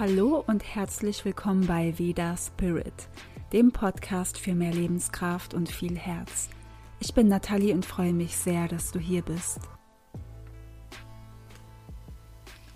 [0.00, 3.10] Hallo und herzlich willkommen bei Veda Spirit,
[3.52, 6.48] dem Podcast für mehr Lebenskraft und viel Herz.
[7.00, 9.60] Ich bin Nathalie und freue mich sehr, dass du hier bist.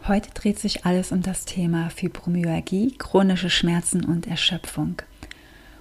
[0.07, 4.97] Heute dreht sich alles um das Thema Fibromyalgie, chronische Schmerzen und Erschöpfung.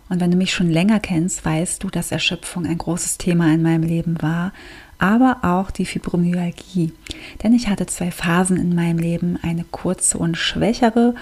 [0.09, 3.61] Und wenn du mich schon länger kennst, weißt du, dass Erschöpfung ein großes Thema in
[3.61, 4.53] meinem Leben war,
[4.99, 6.93] aber auch die Fibromyalgie.
[7.41, 11.15] Denn ich hatte zwei Phasen in meinem Leben, eine kurze und schwächere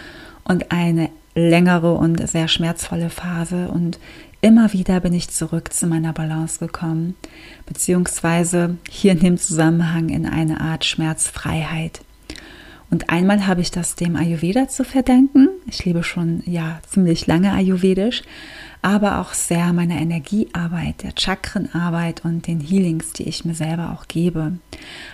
[0.44, 3.70] und eine längere und sehr schmerzvolle Phase.
[3.70, 4.00] Und
[4.42, 7.16] immer wieder bin ich zurück zu meiner Balance gekommen,
[7.66, 12.02] beziehungsweise hier in dem Zusammenhang in eine Art Schmerzfreiheit.
[12.92, 15.50] Und einmal habe ich das dem Ayurveda zu verdanken.
[15.66, 18.22] Ich lebe schon ja ziemlich lange Ayurvedisch
[18.82, 24.08] aber auch sehr meiner Energiearbeit, der Chakrenarbeit und den Healings, die ich mir selber auch
[24.08, 24.54] gebe.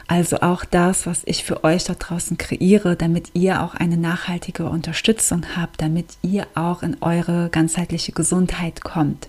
[0.08, 4.70] Also auch das, was ich für euch da draußen kreiere, damit ihr auch eine nachhaltige
[4.70, 9.28] Unterstützung habt, damit ihr auch in eure ganzheitliche Gesundheit kommt.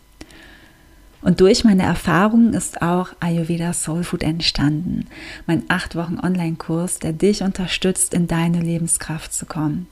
[1.21, 5.07] Und durch meine Erfahrungen ist auch Ayurveda Soul Food entstanden,
[5.47, 9.89] mein acht Wochen Online-Kurs, der dich unterstützt, in deine Lebenskraft zu kommen.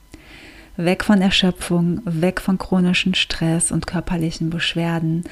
[0.77, 5.23] Weg von Erschöpfung, weg von chronischen Stress und körperlichen Beschwerden,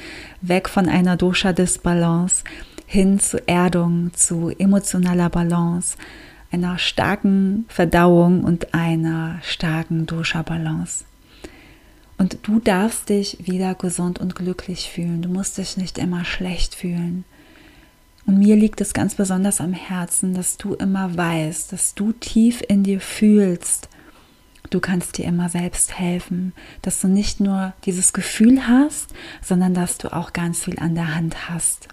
[0.42, 2.44] weg von einer Dosha-Disbalance
[2.88, 5.98] hin zu Erdung, zu emotionaler Balance,
[6.52, 11.06] einer starken Verdauung und einer starken Dosha-Balance.
[12.18, 15.22] Und du darfst dich wieder gesund und glücklich fühlen.
[15.22, 17.26] Du musst dich nicht immer schlecht fühlen.
[18.26, 22.64] Und mir liegt es ganz besonders am Herzen, dass du immer weißt, dass du tief
[22.68, 23.90] in dir fühlst,
[24.70, 29.98] Du kannst dir immer selbst helfen, dass du nicht nur dieses Gefühl hast, sondern dass
[29.98, 31.88] du auch ganz viel an der Hand hast.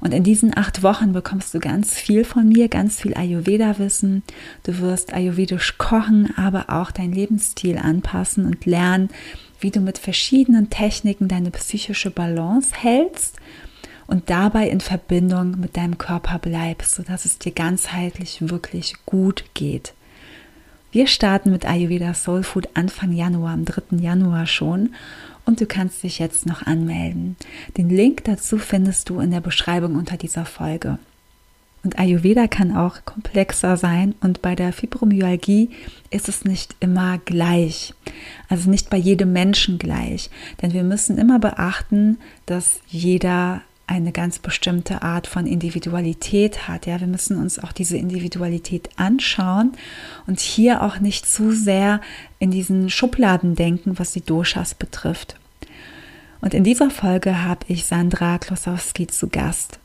[0.00, 4.22] Und in diesen acht Wochen bekommst du ganz viel von mir, ganz viel Ayurveda-Wissen.
[4.62, 9.10] Du wirst ayurvedisch kochen, aber auch dein Lebensstil anpassen und lernen,
[9.60, 13.36] wie du mit verschiedenen Techniken deine psychische Balance hältst
[14.06, 19.94] und dabei in Verbindung mit deinem Körper bleibst, sodass es dir ganzheitlich wirklich gut geht.
[20.92, 23.98] Wir starten mit Ayurveda Soul Food Anfang Januar, am 3.
[23.98, 24.94] Januar schon.
[25.50, 27.34] Und du kannst dich jetzt noch anmelden.
[27.76, 31.00] Den Link dazu findest du in der Beschreibung unter dieser Folge.
[31.82, 35.70] Und Ayurveda kann auch komplexer sein und bei der Fibromyalgie
[36.10, 37.94] ist es nicht immer gleich.
[38.48, 40.30] Also nicht bei jedem Menschen gleich.
[40.62, 46.86] Denn wir müssen immer beachten, dass jeder eine ganz bestimmte Art von Individualität hat.
[46.86, 49.72] Ja, wir müssen uns auch diese Individualität anschauen
[50.28, 52.00] und hier auch nicht zu sehr
[52.38, 55.39] in diesen Schubladen denken, was die Doshas betrifft.
[56.40, 59.78] Und in dieser Folge habe ich Sandra Klosowski zu Gast.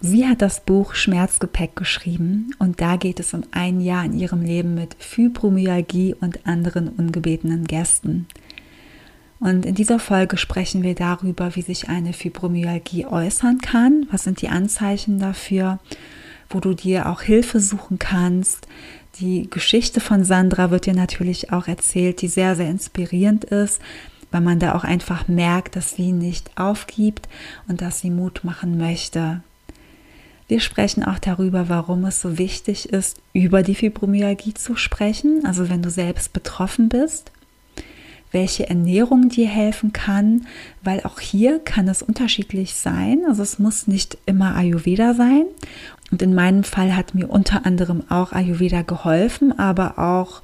[0.00, 4.42] Sie hat das Buch Schmerzgepäck geschrieben und da geht es um ein Jahr in ihrem
[4.42, 8.28] Leben mit Fibromyalgie und anderen ungebetenen Gästen.
[9.40, 14.06] Und in dieser Folge sprechen wir darüber, wie sich eine Fibromyalgie äußern kann.
[14.10, 15.80] Was sind die Anzeichen dafür,
[16.50, 18.66] wo du dir auch Hilfe suchen kannst.
[19.20, 23.80] Die Geschichte von Sandra wird dir natürlich auch erzählt, die sehr, sehr inspirierend ist,
[24.30, 27.28] weil man da auch einfach merkt, dass sie nicht aufgibt
[27.66, 29.42] und dass sie Mut machen möchte.
[30.48, 35.68] Wir sprechen auch darüber, warum es so wichtig ist, über die Fibromyalgie zu sprechen, also
[35.68, 37.32] wenn du selbst betroffen bist
[38.30, 40.46] welche Ernährung dir helfen kann,
[40.82, 43.22] weil auch hier kann es unterschiedlich sein.
[43.26, 45.44] Also es muss nicht immer Ayurveda sein.
[46.10, 50.42] Und in meinem Fall hat mir unter anderem auch Ayurveda geholfen, aber auch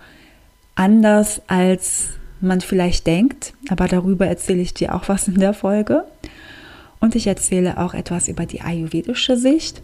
[0.75, 2.11] anders als
[2.45, 3.55] man vielleicht denkt.
[3.69, 6.05] Aber darüber erzähle ich dir auch was in der Folge.
[7.01, 9.83] Und ich erzähle auch etwas über die ayurvedische Sicht.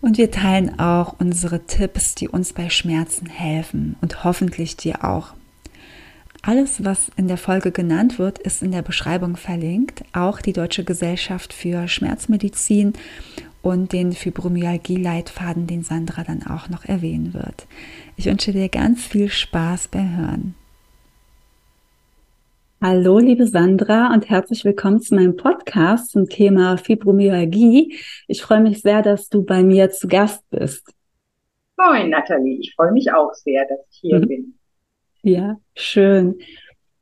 [0.00, 5.34] Und wir teilen auch unsere Tipps, die uns bei Schmerzen helfen und hoffentlich dir auch.
[6.42, 10.02] Alles, was in der Folge genannt wird, ist in der Beschreibung verlinkt.
[10.14, 12.94] Auch die Deutsche Gesellschaft für Schmerzmedizin
[13.60, 17.66] und den Fibromyalgie-Leitfaden, den Sandra dann auch noch erwähnen wird.
[18.16, 20.54] Ich wünsche dir ganz viel Spaß beim Hören.
[22.82, 27.98] Hallo, liebe Sandra und herzlich willkommen zu meinem Podcast zum Thema Fibromyalgie.
[28.26, 30.90] Ich freue mich sehr, dass du bei mir zu Gast bist.
[31.76, 32.58] Moin, Nathalie.
[32.58, 34.28] Ich freue mich auch sehr, dass ich hier mhm.
[34.28, 34.58] bin.
[35.20, 36.38] Ja, schön.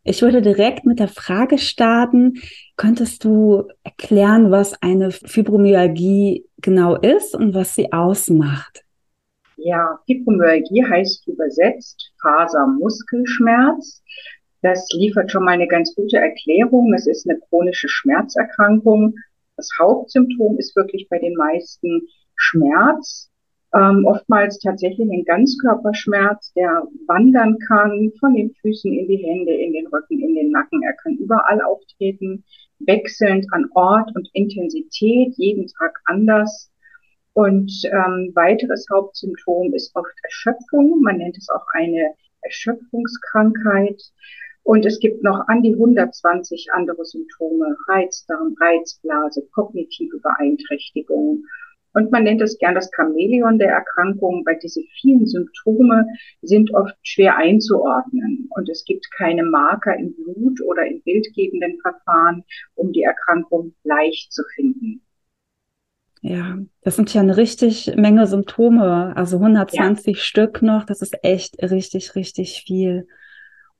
[0.03, 2.43] Ich würde direkt mit der Frage starten.
[2.77, 8.85] Könntest du erklären, was eine Fibromyalgie genau ist und was sie ausmacht?
[9.55, 14.03] Ja, Fibromyalgie heißt übersetzt Fasermuskelschmerz.
[14.63, 16.93] Das liefert schon mal eine ganz gute Erklärung.
[16.95, 19.15] Es ist eine chronische Schmerzerkrankung.
[19.57, 22.03] Das Hauptsymptom ist wirklich bei den meisten
[22.37, 23.31] Schmerz
[23.75, 29.73] Ähm, oftmals tatsächlich ein Ganzkörperschmerz, der wandern kann von den Füßen in die Hände, in
[29.75, 30.83] den Rücken, in den Nacken.
[30.83, 32.45] Er kann überall auftreten,
[32.79, 36.71] wechselnd an Ort und Intensität, jeden Tag anders.
[37.35, 41.03] Und ähm, weiteres Hauptsymptom ist oft Erschöpfung.
[41.03, 44.01] Man nennt es auch eine Erschöpfungskrankheit.
[44.69, 51.45] Und es gibt noch an die 120 andere Symptome, Reizdarm, Reizblase, kognitive Beeinträchtigungen
[51.95, 56.07] und man nennt es gern das Chamäleon der Erkrankung, weil diese vielen Symptome
[56.43, 58.49] sind oft schwer einzuordnen.
[58.51, 62.45] Und es gibt keine Marker im Blut oder in bildgebenden Verfahren,
[62.75, 65.01] um die Erkrankung leicht zu finden.
[66.21, 70.23] Ja, das sind ja eine richtig Menge Symptome, also 120 ja.
[70.23, 73.09] Stück noch, das ist echt richtig, richtig viel.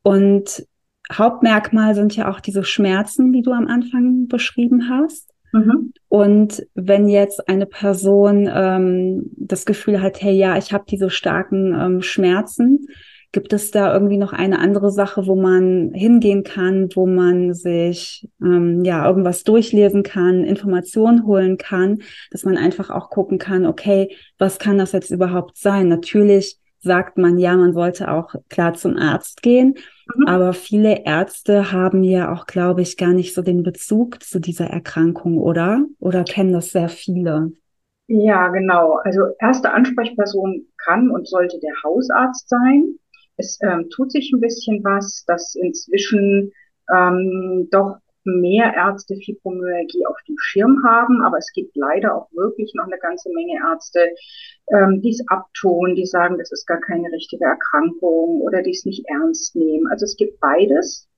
[0.03, 0.67] Und
[1.13, 5.31] Hauptmerkmal sind ja auch diese Schmerzen, die du am Anfang beschrieben hast.
[5.53, 5.93] Mhm.
[6.09, 11.75] Und wenn jetzt eine Person ähm, das Gefühl hat, hey, ja, ich habe diese starken
[11.79, 12.87] ähm, Schmerzen,
[13.33, 18.29] gibt es da irgendwie noch eine andere Sache, wo man hingehen kann, wo man sich
[18.43, 21.99] ähm, ja irgendwas durchlesen kann, Informationen holen kann,
[22.31, 25.89] dass man einfach auch gucken kann, okay, was kann das jetzt überhaupt sein?
[25.89, 29.75] Natürlich sagt man ja, man sollte auch klar zum Arzt gehen.
[30.15, 30.27] Mhm.
[30.27, 34.67] Aber viele Ärzte haben ja auch, glaube ich, gar nicht so den Bezug zu dieser
[34.67, 35.85] Erkrankung, oder?
[35.99, 37.53] Oder kennen das sehr viele?
[38.07, 38.95] Ja, genau.
[39.05, 42.95] Also erste Ansprechperson kann und sollte der Hausarzt sein.
[43.37, 46.53] Es ähm, tut sich ein bisschen was, dass inzwischen
[46.95, 47.99] ähm, doch
[48.29, 52.99] mehr Ärzte Fibromyalgie auf dem Schirm haben, aber es gibt leider auch wirklich noch eine
[52.99, 54.11] ganze Menge Ärzte,
[54.73, 58.85] ähm, die es abtun, die sagen, das ist gar keine richtige Erkrankung oder die es
[58.85, 59.87] nicht ernst nehmen.
[59.91, 61.09] Also es gibt beides.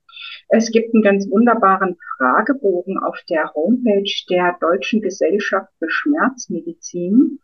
[0.48, 7.38] Es gibt einen ganz wunderbaren Fragebogen auf der Homepage der Deutschen Gesellschaft für Schmerzmedizin.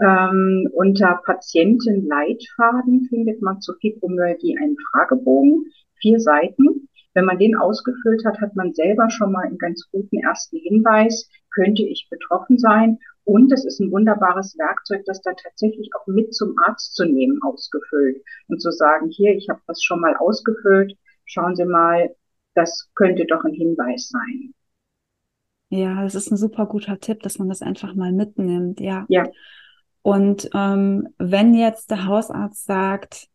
[0.00, 6.88] Ähm, unter Patientenleitfaden findet man zu Fibromyalgie einen Fragebogen, vier Seiten.
[7.16, 11.30] Wenn man den ausgefüllt hat, hat man selber schon mal einen ganz guten ersten Hinweis,
[11.50, 12.98] könnte ich betroffen sein.
[13.24, 17.40] Und es ist ein wunderbares Werkzeug, das dann tatsächlich auch mit zum Arzt zu nehmen,
[17.42, 22.14] ausgefüllt und zu sagen, hier, ich habe das schon mal ausgefüllt, schauen Sie mal,
[22.54, 24.52] das könnte doch ein Hinweis sein.
[25.70, 29.06] Ja, das ist ein super guter Tipp, dass man das einfach mal mitnimmt, ja.
[29.08, 29.24] Ja.
[30.02, 33.28] Und ähm, wenn jetzt der Hausarzt sagt,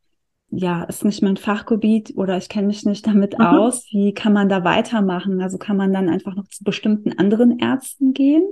[0.51, 3.45] ja, ist nicht mein Fachgebiet oder ich kenne mich nicht damit mhm.
[3.45, 3.88] aus.
[3.92, 5.42] Wie kann man da weitermachen?
[5.42, 8.44] Also kann man dann einfach noch zu bestimmten anderen Ärzten gehen?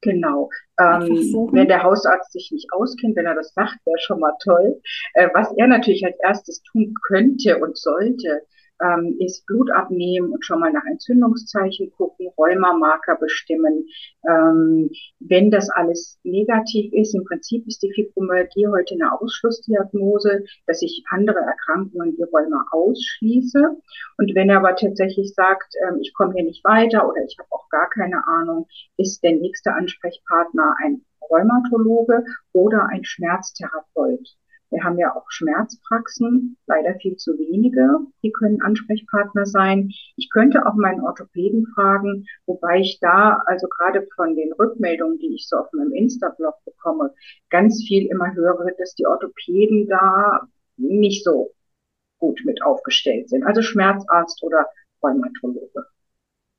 [0.00, 0.50] Genau.
[0.78, 4.80] Ähm, wenn der Hausarzt sich nicht auskennt, wenn er das sagt, wäre schon mal toll.
[5.14, 8.42] Äh, was er natürlich als erstes tun könnte und sollte,
[8.82, 13.86] ähm, ist Blut abnehmen und schon mal nach Entzündungszeichen gucken, Rheumamarker bestimmen.
[14.28, 14.90] Ähm,
[15.20, 21.04] wenn das alles negativ ist, im Prinzip ist die Fibromyalgie heute eine Ausschlussdiagnose, dass ich
[21.10, 23.76] andere Erkrankungen wie Rheuma ausschließe.
[24.18, 27.48] Und wenn er aber tatsächlich sagt, ähm, ich komme hier nicht weiter oder ich habe
[27.50, 28.66] auch gar keine Ahnung,
[28.96, 34.36] ist der nächste Ansprechpartner ein Rheumatologe oder ein Schmerztherapeut.
[34.74, 39.90] Wir haben ja auch Schmerzpraxen, leider viel zu wenige, die können Ansprechpartner sein.
[40.16, 45.36] Ich könnte auch meinen Orthopäden fragen, wobei ich da, also gerade von den Rückmeldungen, die
[45.36, 47.14] ich so auf meinem Insta-Blog bekomme,
[47.50, 50.40] ganz viel immer höre, dass die Orthopäden da
[50.76, 51.52] nicht so
[52.18, 53.44] gut mit aufgestellt sind.
[53.44, 54.66] Also Schmerzarzt oder
[55.00, 55.86] Rheumatologe.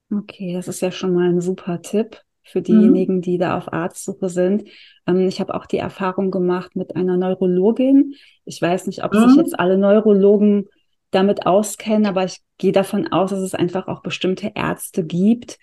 [0.09, 2.63] Okay, das ist ja schon mal ein super Tipp für mhm.
[2.63, 4.65] diejenigen, die da auf Arztsuche sind.
[5.07, 8.13] Ähm, ich habe auch die Erfahrung gemacht mit einer Neurologin.
[8.45, 9.29] Ich weiß nicht, ob mhm.
[9.29, 10.67] sich jetzt alle Neurologen
[11.11, 15.57] damit auskennen, aber ich gehe davon aus, dass es einfach auch bestimmte Ärzte gibt,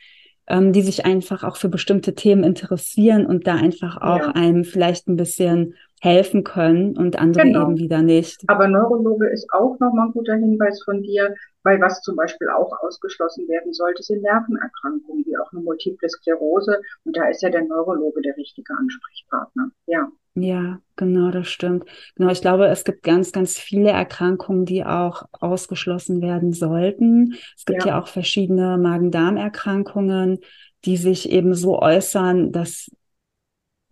[0.47, 4.33] ähm, die sich einfach auch für bestimmte Themen interessieren und da einfach auch ja.
[4.33, 7.63] einem vielleicht ein bisschen helfen können und andere genau.
[7.63, 8.43] eben wieder nicht.
[8.49, 11.33] Aber Neurologe ist auch nochmal ein guter Hinweis von dir,
[11.63, 16.81] weil was zum Beispiel auch ausgeschlossen werden sollte, sind Nervenerkrankungen, wie auch eine Multiple Sklerose.
[17.05, 19.71] Und da ist ja der Neurologe der richtige Ansprechpartner.
[19.87, 20.09] Ja.
[20.35, 21.85] Ja, genau, das stimmt.
[22.17, 27.35] Genau, ich glaube, es gibt ganz, ganz viele Erkrankungen, die auch ausgeschlossen werden sollten.
[27.55, 30.39] Es gibt ja, ja auch verschiedene Magen-Darm-Erkrankungen,
[30.87, 32.91] die sich eben so äußern, dass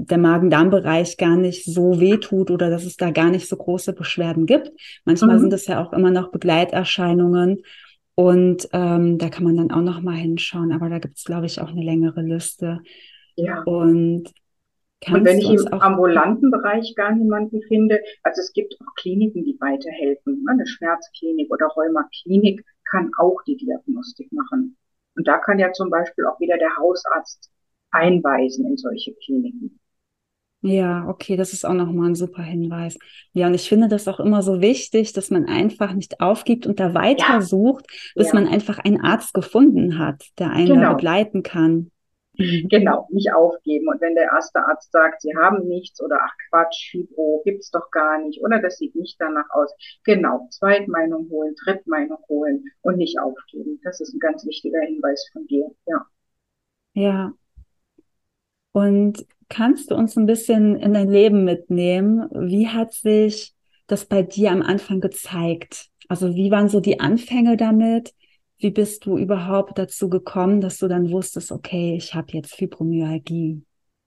[0.06, 3.92] der Magen-Darm-Bereich gar nicht so weh tut oder dass es da gar nicht so große
[3.92, 4.72] Beschwerden gibt.
[5.04, 5.40] Manchmal mhm.
[5.40, 7.62] sind es ja auch immer noch Begleiterscheinungen
[8.14, 10.72] und ähm, da kann man dann auch noch mal hinschauen.
[10.72, 12.80] Aber da gibt es, glaube ich, auch eine längere Liste.
[13.36, 13.62] Ja.
[13.62, 14.32] Und
[15.08, 19.56] und wenn ich im ambulanten Bereich gar niemanden finde, also es gibt auch Kliniken, die
[19.58, 20.44] weiterhelfen.
[20.46, 24.76] Eine Schmerzklinik oder Rheumaklinik kann auch die Diagnostik machen.
[25.16, 27.50] Und da kann ja zum Beispiel auch wieder der Hausarzt
[27.90, 29.79] einweisen in solche Kliniken.
[30.62, 32.98] Ja, okay, das ist auch nochmal ein super Hinweis.
[33.32, 36.78] Ja, und ich finde das auch immer so wichtig, dass man einfach nicht aufgibt und
[36.78, 38.22] da weitersucht, ja.
[38.22, 38.34] bis ja.
[38.34, 40.94] man einfach einen Arzt gefunden hat, der einen genau.
[40.94, 41.90] begleiten kann.
[42.70, 43.88] Genau, nicht aufgeben.
[43.88, 47.90] Und wenn der erste Arzt sagt, Sie haben nichts oder ach Quatsch, Fibro gibt's doch
[47.90, 49.70] gar nicht oder das sieht nicht danach aus.
[50.04, 53.78] Genau, Zweitmeinung holen, Drittmeinung holen und nicht aufgeben.
[53.82, 56.06] Das ist ein ganz wichtiger Hinweis von dir, ja.
[56.94, 57.32] Ja.
[58.72, 62.28] Und kannst du uns ein bisschen in dein Leben mitnehmen?
[62.32, 63.52] Wie hat sich
[63.86, 65.88] das bei dir am Anfang gezeigt?
[66.08, 68.14] Also wie waren so die Anfänge damit?
[68.58, 73.62] Wie bist du überhaupt dazu gekommen, dass du dann wusstest, okay, ich habe jetzt Fibromyalgie?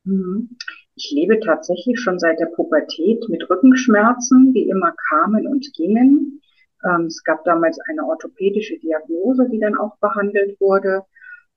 [0.05, 0.57] Mhm.
[0.95, 6.41] Ich lebe tatsächlich schon seit der Pubertät mit Rückenschmerzen, die immer kamen und gingen.
[6.85, 11.01] Ähm, es gab damals eine orthopädische Diagnose, die dann auch behandelt wurde.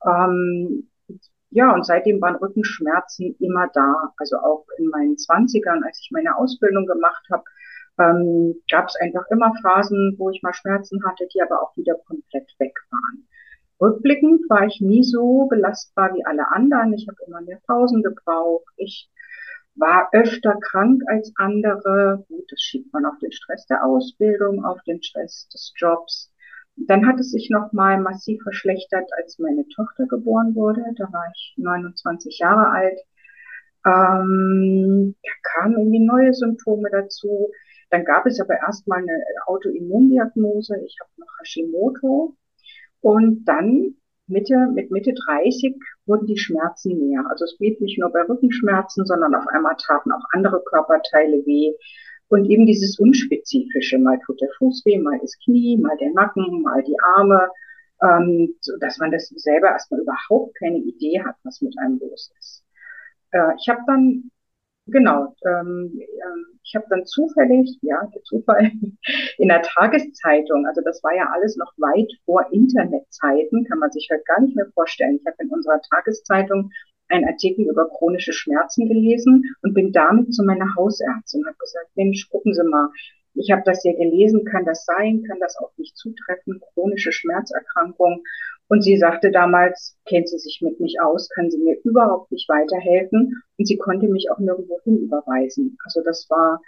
[0.04, 0.88] Ähm,
[1.50, 4.12] ja, und seitdem waren Rückenschmerzen immer da.
[4.18, 7.44] Also auch in meinen Zwanzigern, als ich meine Ausbildung gemacht habe,
[7.98, 11.94] ähm, gab es einfach immer Phasen, wo ich mal Schmerzen hatte, die aber auch wieder
[12.06, 13.26] komplett weg waren.
[13.80, 16.94] Rückblickend war ich nie so belastbar wie alle anderen.
[16.94, 18.72] Ich habe immer mehr Pausen gebraucht.
[18.76, 19.10] Ich
[19.74, 22.24] war öfter krank als andere.
[22.28, 26.32] Gut, das schiebt man auf den Stress der Ausbildung, auf den Stress des Jobs.
[26.76, 30.82] Dann hat es sich nochmal massiv verschlechtert, als meine Tochter geboren wurde.
[30.96, 32.98] Da war ich 29 Jahre alt.
[33.86, 37.50] Ähm, da kamen irgendwie neue Symptome dazu.
[37.90, 40.76] Dann gab es aber erstmal eine Autoimmundiagnose.
[40.84, 42.36] Ich habe noch Hashimoto.
[43.00, 43.94] Und dann
[44.26, 47.24] Mitte, mit Mitte 30 wurden die Schmerzen mehr.
[47.30, 51.72] Also es blieb nicht nur bei Rückenschmerzen, sondern auf einmal taten auch andere Körperteile weh.
[52.28, 56.62] Und eben dieses Unspezifische, mal tut der Fuß weh, mal das Knie, mal der Nacken,
[56.62, 57.48] mal die Arme,
[58.02, 62.32] ähm, so dass man das selber erstmal überhaupt keine Idee hat, was mit einem los
[62.38, 62.64] ist.
[63.32, 64.30] Äh, ich habe dann
[64.88, 65.34] Genau.
[65.44, 68.70] Ähm, ähm, ich habe dann zufällig, ja, der Zufall,
[69.38, 74.08] in der Tageszeitung, also das war ja alles noch weit vor Internetzeiten, kann man sich
[74.12, 75.16] heute gar nicht mehr vorstellen.
[75.20, 76.70] Ich habe in unserer Tageszeitung
[77.08, 81.88] einen Artikel über chronische Schmerzen gelesen und bin damit zu meiner Hausärztin und habe gesagt,
[81.94, 82.88] Mensch, gucken Sie mal,
[83.36, 88.22] ich habe das hier gelesen, kann das sein, kann das auf mich zutreffen, chronische Schmerzerkrankung.
[88.68, 92.48] Und sie sagte damals, kennt sie sich mit mich aus, kann sie mir überhaupt nicht
[92.48, 93.42] weiterhelfen.
[93.58, 95.76] Und sie konnte mich auch nirgendwo hin überweisen.
[95.84, 96.60] Also das war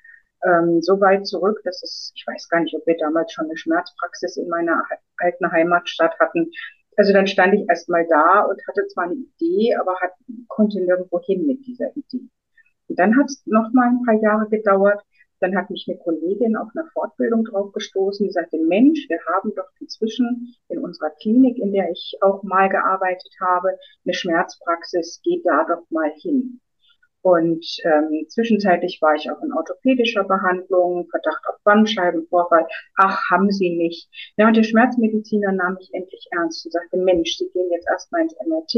[0.45, 3.57] ähm, so weit zurück, dass es, ich weiß gar nicht, ob wir damals schon eine
[3.57, 4.85] Schmerzpraxis in meiner
[5.17, 6.53] alten Heimatstadt hatten.
[6.99, 10.11] Also dann stand ich erstmal da und hatte zwar eine Idee, aber hat,
[10.49, 12.29] konnte nirgendwo hin mit dieser Idee.
[12.89, 15.01] Und dann hat es noch mal ein paar Jahre gedauert,
[15.39, 19.55] dann hat mich eine Kollegin auf einer Fortbildung drauf gestoßen, die sagte, Mensch, wir haben
[19.55, 25.47] doch inzwischen in unserer Klinik, in der ich auch mal gearbeitet habe, eine Schmerzpraxis, geht
[25.47, 26.61] da doch mal hin.
[27.23, 32.67] Und ähm, zwischenzeitlich war ich auch in orthopädischer Behandlung, Verdacht auf Bandscheibenvorfall.
[32.97, 34.09] Ach, haben Sie nicht.
[34.37, 38.23] Ja, und der Schmerzmediziner nahm mich endlich ernst und sagte, Mensch, Sie gehen jetzt erstmal
[38.23, 38.75] ins MRT.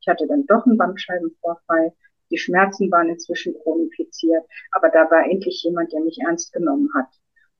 [0.00, 1.92] Ich hatte dann doch einen Bandscheibenvorfall.
[2.30, 7.08] Die Schmerzen waren inzwischen chronifiziert, aber da war endlich jemand, der mich ernst genommen hat.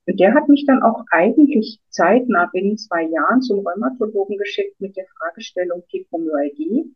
[0.07, 4.97] Und der hat mich dann auch eigentlich zeitnah binnen zwei Jahren zum Rheumatologen geschickt mit
[4.97, 6.93] der Fragestellung Fibromyalgie.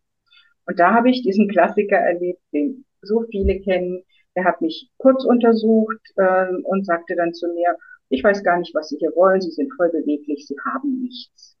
[0.66, 4.02] Und da habe ich diesen Klassiker erlebt, den so viele kennen.
[4.36, 7.76] Der hat mich kurz untersucht äh, und sagte dann zu mir,
[8.10, 11.56] ich weiß gar nicht, was Sie hier wollen, Sie sind voll beweglich, Sie haben nichts.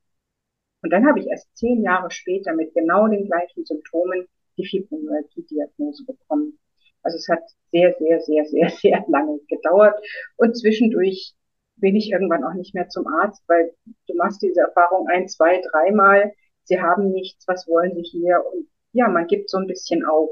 [0.82, 4.26] Und dann habe ich erst zehn Jahre später mit genau den gleichen Symptomen
[4.56, 6.58] die Fibromyalgie-Diagnose bekommen.
[7.02, 7.42] Also es hat
[7.72, 9.94] sehr, sehr, sehr, sehr, sehr lange gedauert.
[10.36, 11.34] Und zwischendurch
[11.76, 13.72] bin ich irgendwann auch nicht mehr zum Arzt, weil
[14.06, 16.32] du machst diese Erfahrung ein, zwei, dreimal.
[16.64, 18.42] Sie haben nichts, was wollen Sie hier?
[18.52, 20.30] Und ja, man gibt so ein bisschen auf.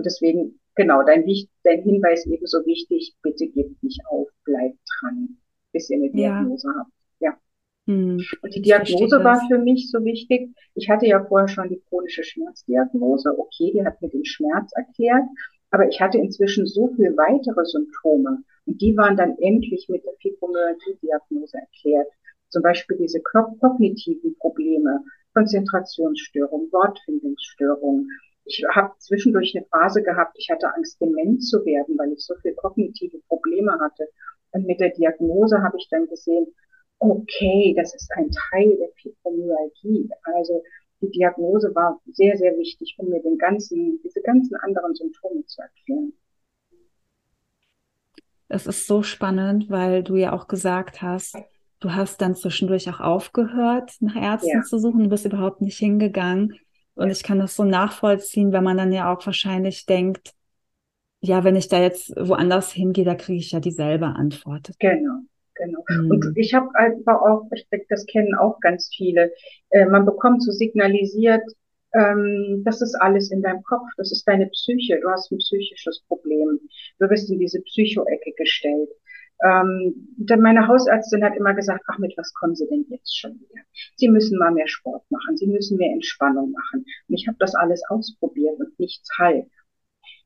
[0.00, 1.26] Und deswegen, genau, dein,
[1.62, 5.36] dein Hinweis ebenso wichtig, bitte gebt nicht auf, bleibt dran,
[5.72, 6.80] bis ihr eine Diagnose ja.
[6.80, 6.90] habt.
[7.90, 10.54] Hm, und die Diagnose war für mich so wichtig.
[10.74, 13.36] Ich hatte ja vorher schon die chronische Schmerzdiagnose.
[13.36, 15.24] Okay, die hat mir den Schmerz erklärt.
[15.70, 18.44] Aber ich hatte inzwischen so viel weitere Symptome.
[18.66, 22.08] Und die waren dann endlich mit der Fibromyalgie-Diagnose erklärt.
[22.48, 25.02] Zum Beispiel diese kognitiven Probleme,
[25.34, 28.08] Konzentrationsstörung, Wortfindungsstörung.
[28.50, 32.34] Ich habe zwischendurch eine Phase gehabt, ich hatte Angst, dement zu werden, weil ich so
[32.42, 34.08] viel kognitive Probleme hatte.
[34.50, 36.48] Und mit der Diagnose habe ich dann gesehen,
[36.98, 40.10] okay, das ist ein Teil der Fibromyalgie.
[40.24, 40.64] Also
[41.00, 45.62] die Diagnose war sehr, sehr wichtig, um mir den ganzen, diese ganzen anderen Symptome zu
[45.62, 46.12] erklären.
[48.48, 51.36] Es ist so spannend, weil du ja auch gesagt hast,
[51.78, 54.62] du hast dann zwischendurch auch aufgehört, nach Ärzten ja.
[54.62, 56.58] zu suchen, du bist überhaupt nicht hingegangen.
[56.94, 60.32] Und ich kann das so nachvollziehen, wenn man dann ja auch wahrscheinlich denkt,
[61.20, 64.70] ja, wenn ich da jetzt woanders hingehe, da kriege ich ja dieselbe Antwort.
[64.78, 65.20] Genau.
[65.54, 65.84] Genau.
[65.88, 66.10] Mhm.
[66.10, 69.32] Und ich habe einfach auch, ich denke, das kennen auch ganz viele,
[69.70, 71.42] äh, man bekommt so signalisiert,
[71.92, 76.02] ähm, das ist alles in deinem Kopf, das ist deine Psyche, du hast ein psychisches
[76.08, 76.60] Problem,
[76.98, 78.88] du wirst in diese Psycho-Ecke gestellt.
[79.42, 83.32] Ähm, denn meine Hausärztin hat immer gesagt, ach, mit was kommen Sie denn jetzt schon
[83.32, 83.62] wieder?
[83.96, 86.84] Sie müssen mal mehr Sport machen, Sie müssen mehr Entspannung machen.
[87.08, 89.46] Und ich habe das alles ausprobiert und nichts half.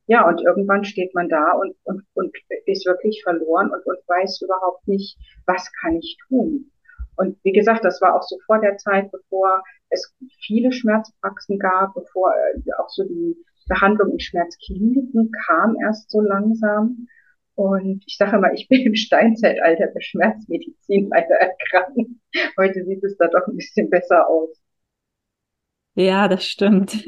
[0.07, 4.41] Ja, und irgendwann steht man da und, und, und ist wirklich verloren und, und weiß
[4.41, 5.17] überhaupt nicht,
[5.47, 6.71] was kann ich tun.
[7.15, 10.13] Und wie gesagt, das war auch so vor der Zeit, bevor es
[10.45, 13.35] viele Schmerzpraxen gab, bevor äh, auch so die
[13.67, 17.07] Behandlung in Schmerzkliniken kam erst so langsam.
[17.55, 22.11] Und ich sage immer, ich bin im Steinzeitalter der Schmerzmedizin leider erkrankt.
[22.57, 24.61] Heute sieht es da doch ein bisschen besser aus.
[25.95, 27.05] Ja, das stimmt.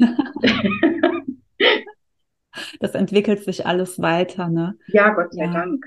[2.80, 4.78] das entwickelt sich alles weiter, ne?
[4.88, 5.52] Ja, Gott sei ja.
[5.52, 5.84] Dank.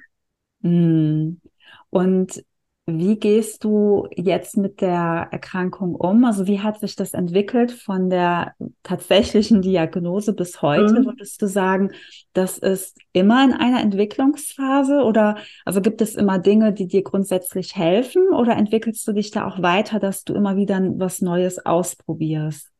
[0.62, 1.42] Hm.
[1.90, 2.44] Und
[2.88, 6.26] wie gehst du jetzt mit der Erkrankung um?
[6.26, 11.02] Also wie hat sich das entwickelt von der tatsächlichen Diagnose bis heute?
[11.02, 11.06] Mhm.
[11.06, 11.92] Würdest du sagen,
[12.34, 17.76] das ist immer in einer Entwicklungsphase oder also gibt es immer Dinge, die dir grundsätzlich
[17.76, 22.72] helfen oder entwickelst du dich da auch weiter, dass du immer wieder was Neues ausprobierst?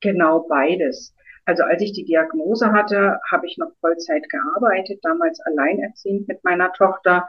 [0.00, 1.14] Genau beides.
[1.44, 6.72] Also als ich die Diagnose hatte, habe ich noch Vollzeit gearbeitet, damals alleinerziehend mit meiner
[6.72, 7.26] Tochter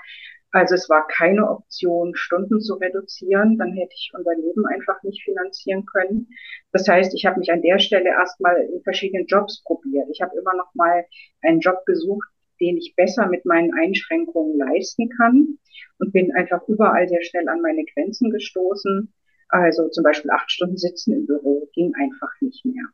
[0.53, 3.57] also es war keine Option, Stunden zu reduzieren.
[3.57, 6.29] Dann hätte ich unser Leben einfach nicht finanzieren können.
[6.71, 10.07] Das heißt, ich habe mich an der Stelle erstmal in verschiedenen Jobs probiert.
[10.11, 11.05] Ich habe immer noch mal
[11.41, 12.29] einen Job gesucht,
[12.61, 15.57] den ich besser mit meinen Einschränkungen leisten kann
[15.97, 19.11] und bin einfach überall sehr schnell an meine Grenzen gestoßen.
[19.49, 22.85] Also zum Beispiel acht Stunden sitzen im Büro ging einfach nicht mehr.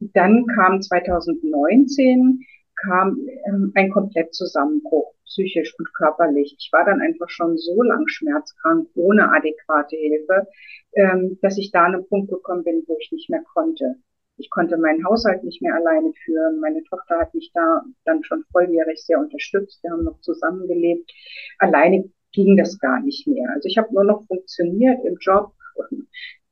[0.00, 2.44] Dann kam 2019
[2.84, 6.56] kam ähm, ein Komplettzusammenbruch, psychisch und körperlich.
[6.58, 10.46] Ich war dann einfach schon so lang schmerzkrank, ohne adäquate Hilfe,
[10.94, 13.96] ähm, dass ich da an einen Punkt gekommen bin, wo ich nicht mehr konnte.
[14.38, 16.60] Ich konnte meinen Haushalt nicht mehr alleine führen.
[16.60, 19.82] Meine Tochter hat mich da dann schon volljährig sehr unterstützt.
[19.82, 21.10] Wir haben noch zusammengelebt.
[21.58, 23.48] Alleine ging das gar nicht mehr.
[23.54, 25.52] Also ich habe nur noch funktioniert im Job.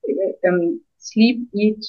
[0.03, 1.85] Äh, ähm, Sleep, Eat,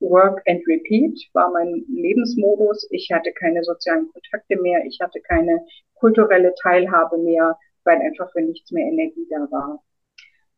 [0.00, 2.86] Work and Repeat war mein Lebensmodus.
[2.90, 8.42] Ich hatte keine sozialen Kontakte mehr, ich hatte keine kulturelle Teilhabe mehr, weil einfach für
[8.42, 9.82] nichts mehr Energie da war.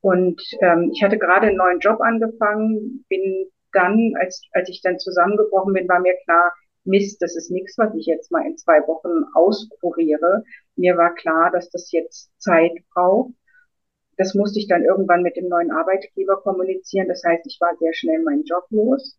[0.01, 4.99] Und ähm, ich hatte gerade einen neuen Job angefangen, bin dann, als, als ich dann
[4.99, 6.53] zusammengebrochen bin, war mir klar,
[6.85, 10.44] Mist, das ist nichts, was ich jetzt mal in zwei Wochen auskuriere.
[10.77, 13.33] Mir war klar, dass das jetzt Zeit braucht.
[14.16, 17.09] Das musste ich dann irgendwann mit dem neuen Arbeitgeber kommunizieren.
[17.09, 19.18] Das heißt, ich war sehr schnell meinen Job los.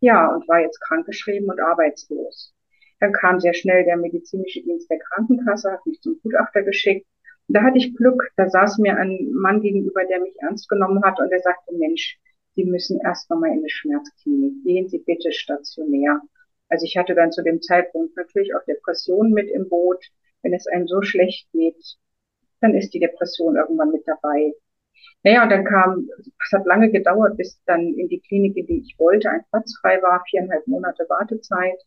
[0.00, 2.54] Ja, und war jetzt krankgeschrieben und arbeitslos.
[3.00, 7.06] Dann kam sehr schnell der medizinische Dienst der Krankenkasse, hat mich zum Gutachter geschickt.
[7.48, 11.02] Und da hatte ich Glück, da saß mir ein Mann gegenüber, der mich ernst genommen
[11.04, 12.18] hat und der sagte, Mensch,
[12.54, 14.64] Sie müssen erst noch mal in eine Schmerzklinik.
[14.64, 16.22] Gehen Sie bitte stationär.
[16.68, 20.02] Also ich hatte dann zu dem Zeitpunkt natürlich auch Depressionen mit im Boot.
[20.42, 21.96] Wenn es einem so schlecht geht,
[22.60, 24.54] dann ist die Depression irgendwann mit dabei.
[25.22, 28.80] Naja, und dann kam, es hat lange gedauert, bis dann in die Klinik, in die
[28.80, 31.80] ich wollte, ein Platz frei war, viereinhalb Monate Wartezeit.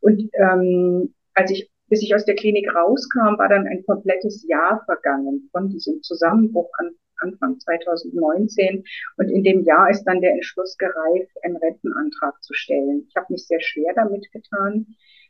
[0.00, 4.82] Und ähm, als ich, bis ich aus der Klinik rauskam, war dann ein komplettes Jahr
[4.84, 8.84] vergangen von diesem Zusammenbruch an Anfang 2019.
[9.16, 13.06] Und in dem Jahr ist dann der Entschluss gereift, einen Rentenantrag zu stellen.
[13.08, 14.86] Ich habe mich sehr schwer damit getan.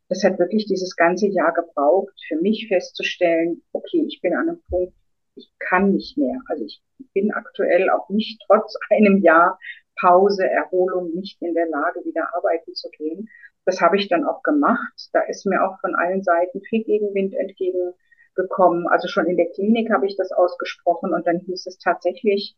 [0.09, 4.61] Das hat wirklich dieses ganze Jahr gebraucht, für mich festzustellen, okay, ich bin an einem
[4.69, 4.95] Punkt,
[5.37, 6.41] ich kann nicht mehr.
[6.49, 9.59] Also ich bin aktuell auch nicht trotz einem Jahr
[9.99, 13.29] Pause, Erholung nicht in der Lage, wieder arbeiten zu gehen.
[13.65, 15.09] Das habe ich dann auch gemacht.
[15.13, 18.87] Da ist mir auch von allen Seiten viel Gegenwind entgegengekommen.
[18.89, 22.57] Also schon in der Klinik habe ich das ausgesprochen und dann hieß es tatsächlich,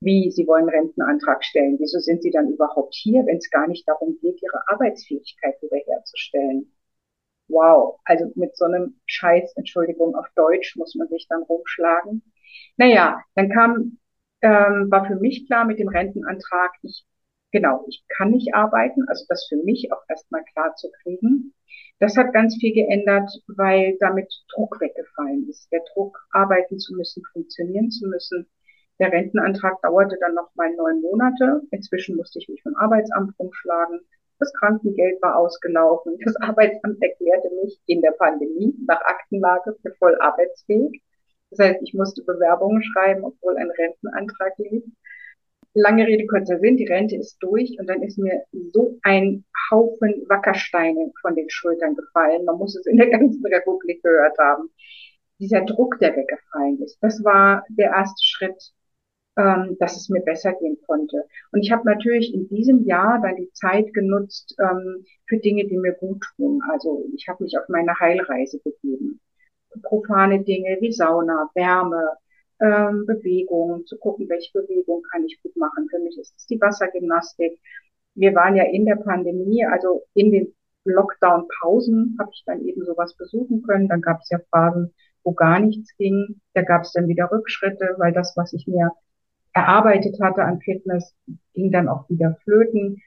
[0.00, 1.76] wie, Sie wollen Rentenantrag stellen.
[1.78, 6.72] Wieso sind Sie dann überhaupt hier, wenn es gar nicht darum geht, Ihre Arbeitsfähigkeit wiederherzustellen?
[7.50, 12.22] Wow, also mit so einem Scheiß, Entschuldigung, auf Deutsch muss man sich dann rumschlagen.
[12.76, 13.98] Naja, dann kam,
[14.42, 17.04] ähm, war für mich klar mit dem Rentenantrag, ich,
[17.52, 21.54] genau, ich kann nicht arbeiten, also das für mich auch erstmal klar zu kriegen.
[21.98, 25.70] Das hat ganz viel geändert, weil damit Druck weggefallen ist.
[25.70, 28.48] Der Druck, arbeiten zu müssen, funktionieren zu müssen.
[28.98, 31.60] Der Rentenantrag dauerte dann noch mal neun Monate.
[31.70, 34.00] Inzwischen musste ich mich vom Arbeitsamt rumschlagen.
[34.40, 36.18] Das Krankengeld war ausgelaufen.
[36.24, 41.02] Das Arbeitsamt erklärte mich in der Pandemie nach Aktenlage für voll arbeitsfähig.
[41.50, 44.84] Das heißt, ich musste Bewerbungen schreiben, obwohl ein Rentenantrag lief.
[45.74, 50.24] lange Rede, kurzer Sinn, die Rente ist durch und dann ist mir so ein Haufen
[50.28, 52.44] Wackersteine von den Schultern gefallen.
[52.44, 54.70] Man muss es in der ganzen Republik gehört haben.
[55.38, 58.72] Dieser Druck, der weggefallen ist, das war der erste Schritt,
[59.36, 61.24] ähm, dass es mir besser gehen konnte.
[61.52, 65.78] Und ich habe natürlich in diesem Jahr dann die Zeit genutzt ähm, für Dinge, die
[65.78, 66.60] mir gut tun.
[66.70, 69.20] Also ich habe mich auf meine Heilreise begeben.
[69.82, 72.08] Profane Dinge wie Sauna, Wärme,
[72.60, 75.88] ähm, Bewegung, zu gucken, welche Bewegung kann ich gut machen.
[75.90, 77.58] Für mich ist es die Wassergymnastik.
[78.14, 83.14] Wir waren ja in der Pandemie, also in den Lockdown-Pausen habe ich dann eben sowas
[83.14, 83.88] besuchen können.
[83.88, 86.40] Dann gab es ja Phasen, wo gar nichts ging.
[86.54, 88.90] Da gab es dann wieder Rückschritte, weil das, was ich mir
[89.52, 91.14] erarbeitet hatte an Fitness,
[91.54, 93.02] ging dann auch wieder flöten.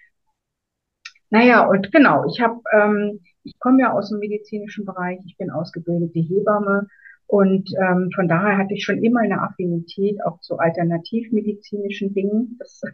[1.29, 5.49] Naja, und genau, ich habe, ähm, ich komme ja aus dem medizinischen Bereich, ich bin
[5.49, 6.87] ausgebildete Hebamme
[7.27, 12.59] und ähm, von daher hatte ich schon immer eine Affinität auch zu alternativmedizinischen Dingen.
[12.59, 12.81] Das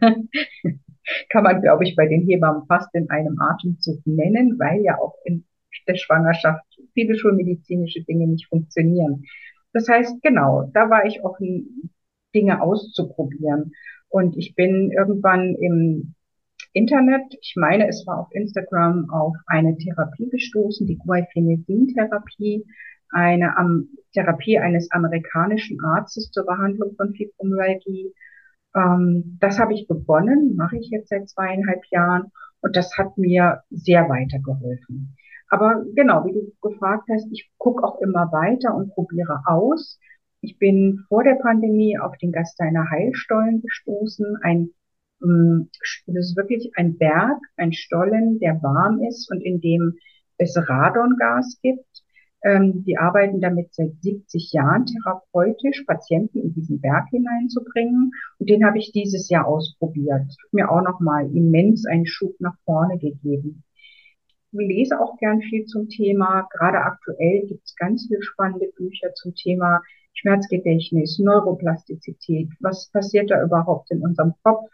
[1.28, 5.14] kann man, glaube ich, bei den Hebammen fast in einem Atemzug nennen, weil ja auch
[5.24, 5.44] in
[5.86, 9.24] der Schwangerschaft viele schulmedizinische Dinge nicht funktionieren.
[9.72, 11.90] Das heißt, genau, da war ich offen,
[12.34, 13.72] Dinge auszuprobieren.
[14.08, 16.14] Und ich bin irgendwann im
[16.72, 22.64] Internet, ich meine, es war auf Instagram, auf eine Therapie gestoßen, die Guaifenesin-Therapie,
[23.10, 28.12] eine um, Therapie eines amerikanischen Arztes zur Behandlung von Fibromyalgie.
[28.74, 33.62] Ähm, das habe ich begonnen, mache ich jetzt seit zweieinhalb Jahren und das hat mir
[33.70, 35.16] sehr weitergeholfen.
[35.48, 39.98] Aber genau, wie du gefragt hast, ich gucke auch immer weiter und probiere aus.
[40.42, 44.38] Ich bin vor der Pandemie auf den Gasteiner Heilstollen gestoßen.
[44.42, 44.70] Ein,
[45.22, 45.68] ähm,
[46.06, 49.98] das ist wirklich ein Berg, ein Stollen, der warm ist und in dem
[50.38, 52.02] es Radongas gibt.
[52.42, 58.12] Ähm, die arbeiten damit seit 70 Jahren therapeutisch, Patienten in diesen Berg hineinzubringen.
[58.38, 60.22] Und den habe ich dieses Jahr ausprobiert.
[60.26, 63.62] Das hat mir auch nochmal immens einen Schub nach vorne gegeben.
[64.52, 66.48] Ich lese auch gern viel zum Thema.
[66.50, 69.82] Gerade aktuell gibt es ganz viele spannende Bücher zum Thema
[70.14, 74.70] Schmerzgedächtnis, Neuroplastizität, was passiert da überhaupt in unserem Kopf?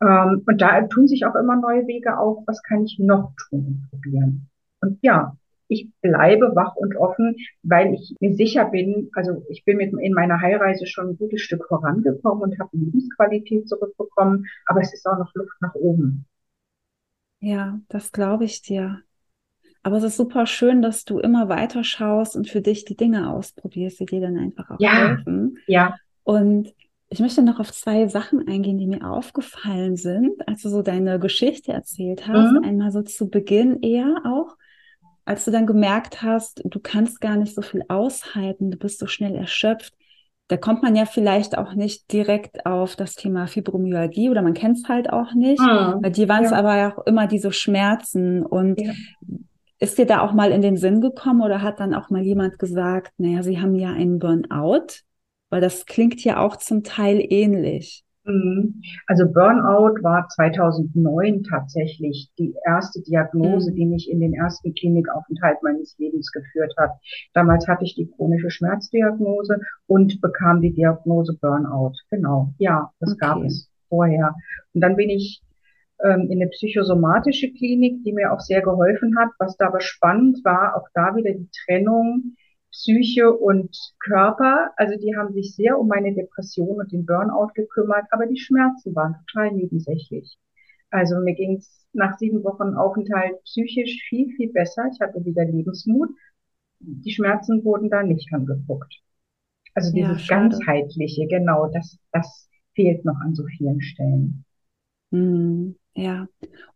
[0.00, 3.66] Ähm, und da tun sich auch immer neue Wege auf, was kann ich noch tun
[3.66, 4.48] und probieren.
[4.80, 5.36] Und ja,
[5.68, 10.12] ich bleibe wach und offen, weil ich mir sicher bin, also ich bin mit in
[10.12, 15.18] meiner Heilreise schon ein gutes Stück vorangekommen und habe Lebensqualität zurückbekommen, aber es ist auch
[15.18, 16.26] noch Luft nach oben.
[17.40, 19.02] Ja, das glaube ich dir.
[19.82, 23.30] Aber es ist super schön, dass du immer weiter schaust und für dich die Dinge
[23.30, 25.58] ausprobierst, die dir dann einfach auch ja, helfen.
[25.66, 25.96] Ja.
[26.22, 26.72] Und
[27.08, 31.18] ich möchte noch auf zwei Sachen eingehen, die mir aufgefallen sind, als du so deine
[31.18, 32.52] Geschichte erzählt hast.
[32.52, 32.64] Mhm.
[32.64, 34.56] Einmal so zu Beginn eher auch,
[35.24, 39.06] als du dann gemerkt hast, du kannst gar nicht so viel aushalten, du bist so
[39.06, 39.94] schnell erschöpft.
[40.48, 44.78] Da kommt man ja vielleicht auch nicht direkt auf das Thema Fibromyalgie oder man kennt
[44.78, 45.60] es halt auch nicht.
[45.60, 46.00] Mhm.
[46.02, 46.56] Bei dir waren es ja.
[46.56, 48.92] aber auch immer diese Schmerzen und ja.
[49.82, 52.60] Ist dir da auch mal in den Sinn gekommen oder hat dann auch mal jemand
[52.60, 55.02] gesagt, naja, Sie haben ja einen Burnout?
[55.50, 58.04] Weil das klingt ja auch zum Teil ähnlich.
[58.22, 58.80] Mhm.
[59.08, 63.74] Also Burnout war 2009 tatsächlich die erste Diagnose, mhm.
[63.74, 66.92] die mich in den ersten Klinikaufenthalt meines Lebens geführt hat.
[67.34, 71.94] Damals hatte ich die chronische Schmerzdiagnose und bekam die Diagnose Burnout.
[72.08, 73.18] Genau, ja, das okay.
[73.18, 74.36] gab es vorher.
[74.74, 75.42] Und dann bin ich
[76.04, 79.30] ähm, in eine psychosomatische Klinik, die mir auch sehr geholfen hat.
[79.38, 82.36] Was da aber spannend war, auch da wieder die Trennung
[82.72, 84.70] Psyche und Körper.
[84.76, 88.94] Also die haben sich sehr um meine Depression und den Burnout gekümmert, aber die Schmerzen
[88.94, 90.38] waren total nebensächlich.
[90.90, 94.88] Also mir ging es nach sieben Wochen Aufenthalt psychisch viel, viel besser.
[94.92, 96.10] Ich hatte wieder Lebensmut.
[96.80, 99.00] Die Schmerzen wurden da nicht angeguckt.
[99.74, 104.44] Also dieses ja, ganzheitliche, genau, das, das fehlt noch an so vielen Stellen.
[105.12, 105.76] Mhm.
[105.94, 106.26] Ja,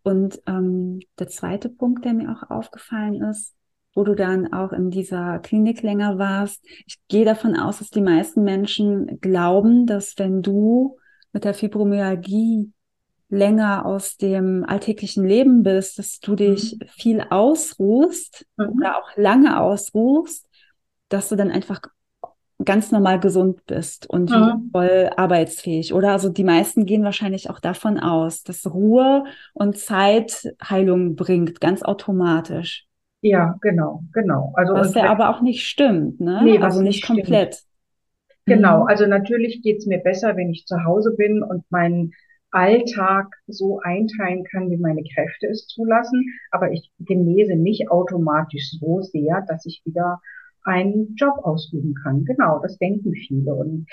[0.02, 3.54] und ähm, der zweite Punkt, der mir auch aufgefallen ist,
[3.94, 8.02] wo du dann auch in dieser Klinik länger warst, ich gehe davon aus, dass die
[8.02, 10.98] meisten Menschen glauben, dass wenn du
[11.32, 12.70] mit der Fibromyalgie
[13.28, 16.86] länger aus dem alltäglichen Leben bist, dass du dich mhm.
[16.88, 18.68] viel ausruhst mhm.
[18.68, 20.46] oder auch lange ausruhst,
[21.08, 21.80] dass du dann einfach
[22.64, 24.70] ganz normal gesund bist und mhm.
[24.72, 26.12] voll arbeitsfähig, oder?
[26.12, 31.82] Also die meisten gehen wahrscheinlich auch davon aus, dass Ruhe und Zeit Heilung bringt, ganz
[31.82, 32.86] automatisch.
[33.20, 34.52] Ja, genau, genau.
[34.56, 36.40] Also was ja aber auch nicht stimmt, ne?
[36.44, 37.62] Nee, also nicht, nicht komplett.
[38.46, 38.88] Genau, mhm.
[38.88, 42.12] also natürlich geht's mir besser, wenn ich zu Hause bin und meinen
[42.52, 46.24] Alltag so einteilen kann, wie meine Kräfte es zulassen.
[46.50, 50.20] Aber ich genese nicht automatisch so sehr, dass ich wieder
[50.66, 52.24] einen Job ausüben kann.
[52.24, 53.54] Genau, das denken viele.
[53.54, 53.86] Und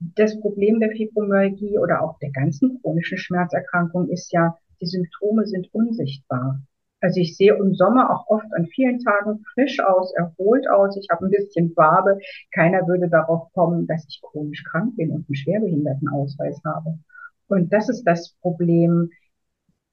[0.00, 5.68] das Problem der Fibromyalgie oder auch der ganzen chronischen Schmerzerkrankung ist ja, die Symptome sind
[5.72, 6.60] unsichtbar.
[7.00, 10.96] Also ich sehe im Sommer auch oft an vielen Tagen frisch aus, erholt aus.
[10.96, 12.18] Ich habe ein bisschen Farbe.
[12.52, 16.98] Keiner würde darauf kommen, dass ich chronisch krank bin und einen Schwerbehindertenausweis habe.
[17.46, 19.10] Und das ist das Problem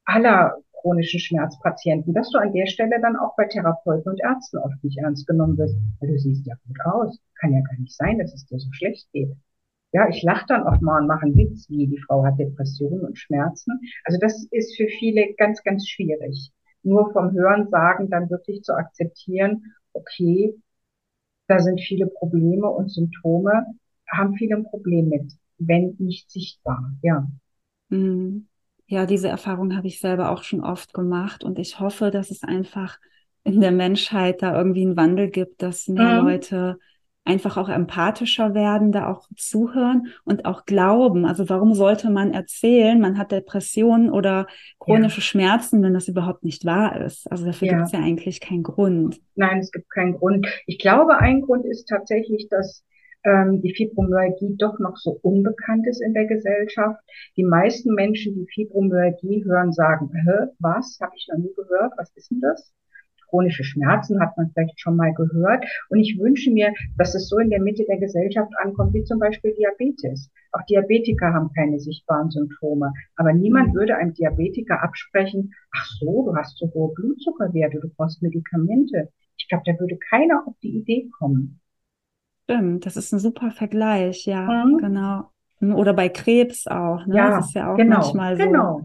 [0.05, 4.83] aller chronischen Schmerzpatienten, dass du an der Stelle dann auch bei Therapeuten und Ärzten oft
[4.83, 7.19] nicht ernst genommen wirst, weil du siehst ja gut aus.
[7.39, 9.35] Kann ja gar nicht sein, dass es dir so schlecht geht.
[9.93, 13.01] Ja, ich lache dann auch mal und mache einen Witz, wie die Frau hat Depressionen
[13.01, 13.79] und Schmerzen.
[14.03, 16.51] Also das ist für viele ganz, ganz schwierig.
[16.83, 20.53] Nur vom Hören sagen dann wirklich zu akzeptieren, okay,
[21.47, 23.65] da sind viele Probleme und Symptome,
[24.07, 27.27] haben viele ein Problem mit, wenn nicht sichtbar, ja.
[27.89, 28.47] Mhm.
[28.87, 32.43] Ja, diese Erfahrung habe ich selber auch schon oft gemacht und ich hoffe, dass es
[32.43, 32.99] einfach
[33.43, 36.27] in der Menschheit da irgendwie einen Wandel gibt, dass mehr mhm.
[36.27, 36.79] Leute
[37.25, 41.25] einfach auch empathischer werden, da auch zuhören und auch glauben.
[41.25, 44.45] Also warum sollte man erzählen, man hat Depressionen oder
[44.79, 45.23] chronische ja.
[45.23, 47.29] Schmerzen, wenn das überhaupt nicht wahr ist?
[47.31, 47.73] Also dafür ja.
[47.73, 49.19] gibt es ja eigentlich keinen Grund.
[49.33, 50.47] Nein, es gibt keinen Grund.
[50.67, 52.83] Ich glaube, ein Grund ist tatsächlich, dass
[53.25, 56.99] ähm, die Fibromyalgie doch noch so unbekannt ist in der Gesellschaft.
[57.37, 62.11] Die meisten Menschen, die Fibromyalgie hören, sagen, Hä, was, habe ich noch nie gehört, was
[62.15, 62.73] ist denn das?
[63.35, 65.65] chronische Schmerzen hat man vielleicht schon mal gehört.
[65.89, 69.19] Und ich wünsche mir, dass es so in der Mitte der Gesellschaft ankommt, wie zum
[69.19, 70.31] Beispiel Diabetes.
[70.51, 72.93] Auch Diabetiker haben keine sichtbaren Symptome.
[73.15, 78.21] Aber niemand würde einem Diabetiker absprechen, ach so, du hast so hohe Blutzuckerwerte, du brauchst
[78.21, 79.09] Medikamente.
[79.37, 81.59] Ich glaube, da würde keiner auf die Idee kommen.
[82.45, 84.77] Stimmt, das ist ein super Vergleich, ja, mhm.
[84.77, 85.31] genau.
[85.61, 87.15] Oder bei Krebs auch, ne?
[87.15, 88.43] Ja, das ist ja auch genau, manchmal so.
[88.43, 88.81] Genau.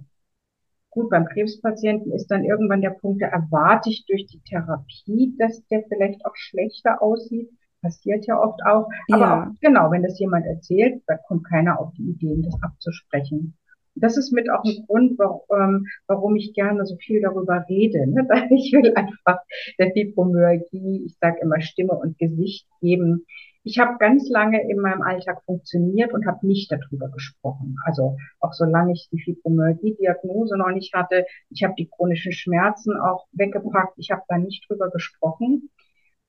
[0.89, 5.65] Gut, beim Krebspatienten ist dann irgendwann der Punkt, da erwarte ich durch die Therapie, dass
[5.69, 7.51] der vielleicht auch schlechter aussieht.
[7.83, 8.89] Passiert ja oft auch.
[9.11, 9.43] Aber ja.
[9.43, 13.57] auch, genau, wenn das jemand erzählt, da kommt keiner auf die Idee, das abzusprechen.
[13.95, 18.07] Das ist mit auch ein Grund, warum, ähm, warum ich gerne so viel darüber rede.
[18.07, 18.27] Ne?
[18.51, 19.39] Ich will einfach
[19.79, 23.27] der Fibromyalgie, ich sage immer Stimme und Gesicht geben
[23.63, 27.77] ich habe ganz lange in meinem Alltag funktioniert und habe nicht darüber gesprochen.
[27.85, 33.27] Also auch solange ich die Fibromyalgie-Diagnose noch nicht hatte, ich habe die chronischen Schmerzen auch
[33.33, 35.71] weggepackt, ich habe da nicht drüber gesprochen.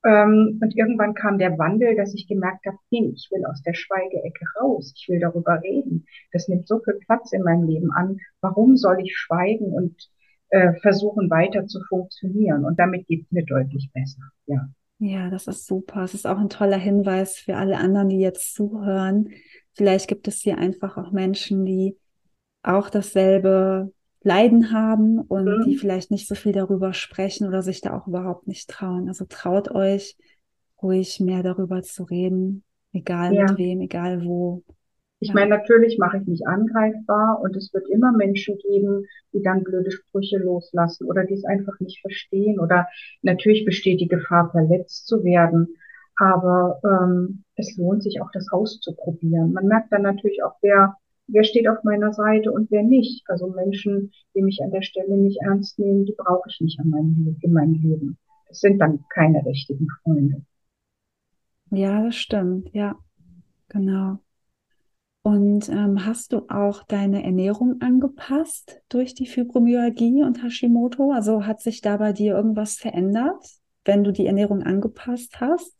[0.04, 3.74] Ähm, und irgendwann kam der Wandel, dass ich gemerkt habe, nee, ich will aus der
[3.74, 6.06] Schweigeecke raus, ich will darüber reden.
[6.32, 8.18] Das nimmt so viel Platz in meinem Leben an.
[8.40, 10.10] Warum soll ich schweigen und
[10.50, 12.64] äh, versuchen weiter zu funktionieren?
[12.64, 14.68] Und damit geht es mir deutlich besser, ja.
[15.04, 16.04] Ja, das ist super.
[16.04, 19.30] Es ist auch ein toller Hinweis für alle anderen, die jetzt zuhören.
[19.74, 21.96] Vielleicht gibt es hier einfach auch Menschen, die
[22.62, 25.64] auch dasselbe Leiden haben und mhm.
[25.64, 29.08] die vielleicht nicht so viel darüber sprechen oder sich da auch überhaupt nicht trauen.
[29.08, 30.16] Also traut euch
[30.80, 32.62] ruhig mehr darüber zu reden,
[32.92, 33.42] egal ja.
[33.42, 34.62] mit wem, egal wo.
[35.22, 39.62] Ich meine, natürlich mache ich mich angreifbar und es wird immer Menschen geben, die dann
[39.62, 42.88] blöde Sprüche loslassen oder die es einfach nicht verstehen oder
[43.22, 45.76] natürlich besteht die Gefahr, verletzt zu werden.
[46.16, 49.52] Aber ähm, es lohnt sich auch, das auszuprobieren.
[49.52, 50.96] Man merkt dann natürlich auch, wer,
[51.28, 53.22] wer steht auf meiner Seite und wer nicht.
[53.28, 56.90] Also Menschen, die mich an der Stelle nicht ernst nehmen, die brauche ich nicht an
[56.90, 58.18] meinem, in meinem Leben.
[58.48, 60.42] Das sind dann keine richtigen Freunde.
[61.70, 62.70] Ja, das stimmt.
[62.74, 62.96] Ja,
[63.68, 64.18] genau.
[65.22, 71.12] Und ähm, hast du auch deine Ernährung angepasst durch die Fibromyalgie und Hashimoto?
[71.12, 73.44] Also hat sich da bei dir irgendwas verändert,
[73.84, 75.76] wenn du die Ernährung angepasst hast?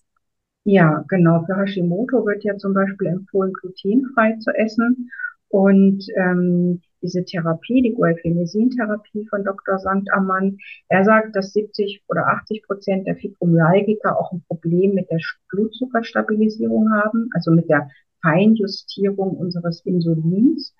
[0.64, 1.44] Ja, genau.
[1.44, 5.10] Für Hashimoto wird ja zum Beispiel empfohlen, glutenfrei zu essen.
[5.48, 9.78] Und ähm, diese Therapie, die Guaifenesin-Therapie von Dr.
[9.78, 10.10] St.
[10.12, 10.56] Ammann,
[10.88, 15.18] er sagt, dass 70 oder 80 Prozent der Fibromyalgiker auch ein Problem mit der
[15.50, 17.90] Blutzuckerstabilisierung haben, also mit der
[18.22, 20.74] Feinjustierung unseres Insulins.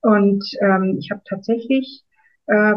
[0.00, 2.04] Und ähm, ich habe tatsächlich
[2.46, 2.74] äh,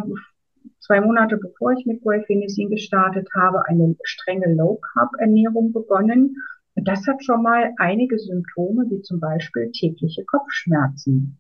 [0.80, 6.38] zwei Monate bevor ich mit Guaifenesin gestartet habe, eine strenge Low-Carb-Ernährung begonnen.
[6.76, 11.40] Und das hat schon mal einige Symptome, wie zum Beispiel tägliche Kopfschmerzen,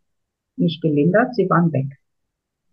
[0.56, 1.88] nicht gelindert, sie waren weg.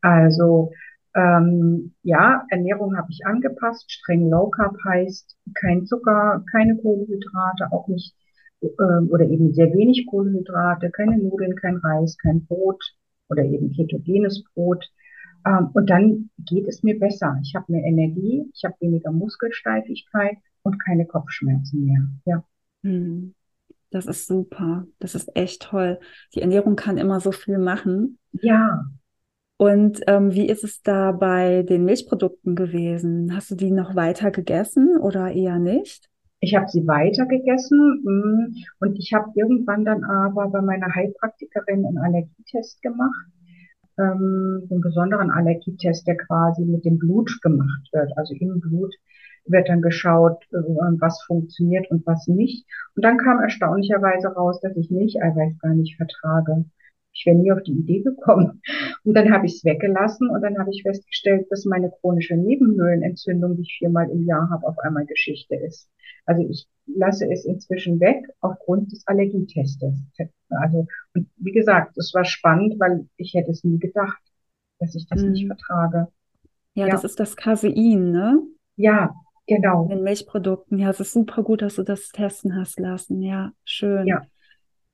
[0.01, 0.71] Also
[1.15, 3.91] ähm, ja, Ernährung habe ich angepasst.
[3.91, 8.15] Streng Low Carb heißt kein Zucker, keine Kohlenhydrate, auch nicht
[8.62, 12.83] ähm, oder eben sehr wenig Kohlenhydrate, keine Nudeln, kein Reis, kein Brot
[13.29, 14.85] oder eben ketogenes Brot.
[15.46, 17.38] Ähm, und dann geht es mir besser.
[17.42, 22.09] Ich habe mehr Energie, ich habe weniger Muskelsteifigkeit und keine Kopfschmerzen mehr.
[22.25, 22.44] Ja.
[22.83, 23.35] Hm.
[23.90, 24.87] Das ist super.
[25.01, 26.01] Das ist echt toll.
[26.35, 28.18] Die Ernährung kann immer so viel machen.
[28.40, 28.87] Ja.
[29.59, 33.37] Und ähm, wie ist es da bei den Milchprodukten gewesen?
[33.37, 36.09] Hast du die noch weiter gegessen oder eher nicht?
[36.45, 41.99] Ich habe sie weitergegessen mm, und ich habe irgendwann dann aber bei meiner Heilpraktikerin einen
[41.99, 43.27] Allergietest gemacht.
[43.97, 48.11] Ähm, einen besonderen Allergietest, der quasi mit dem Blut gemacht wird.
[48.17, 48.93] Also im Blut
[49.47, 50.57] wird dann geschaut, äh,
[50.99, 52.67] was funktioniert und was nicht.
[52.97, 56.65] Und dann kam erstaunlicherweise raus, dass ich Milcheiweiß gar nicht vertrage.
[57.14, 58.62] Ich wäre nie auf die Idee gekommen.
[59.05, 63.57] Und dann habe ich es weggelassen und dann habe ich festgestellt, dass meine chronische Nebenhöhlenentzündung,
[63.57, 65.88] die ich viermal im Jahr habe, auf einmal Geschichte ist.
[66.25, 69.94] Also ich lasse es inzwischen weg aufgrund des Allergietestes.
[70.51, 74.20] Also, und wie gesagt, es war spannend, weil ich hätte es nie gedacht,
[74.79, 75.33] dass ich das mhm.
[75.33, 76.09] nicht vertrage.
[76.75, 78.40] Ja, ja, das ist das Casein, ne?
[78.77, 79.14] Ja,
[79.46, 79.88] genau.
[79.90, 80.79] In Milchprodukten.
[80.79, 83.20] Ja, es ist super gut, dass du das testen hast lassen.
[83.22, 84.07] Ja, schön.
[84.07, 84.22] Ja.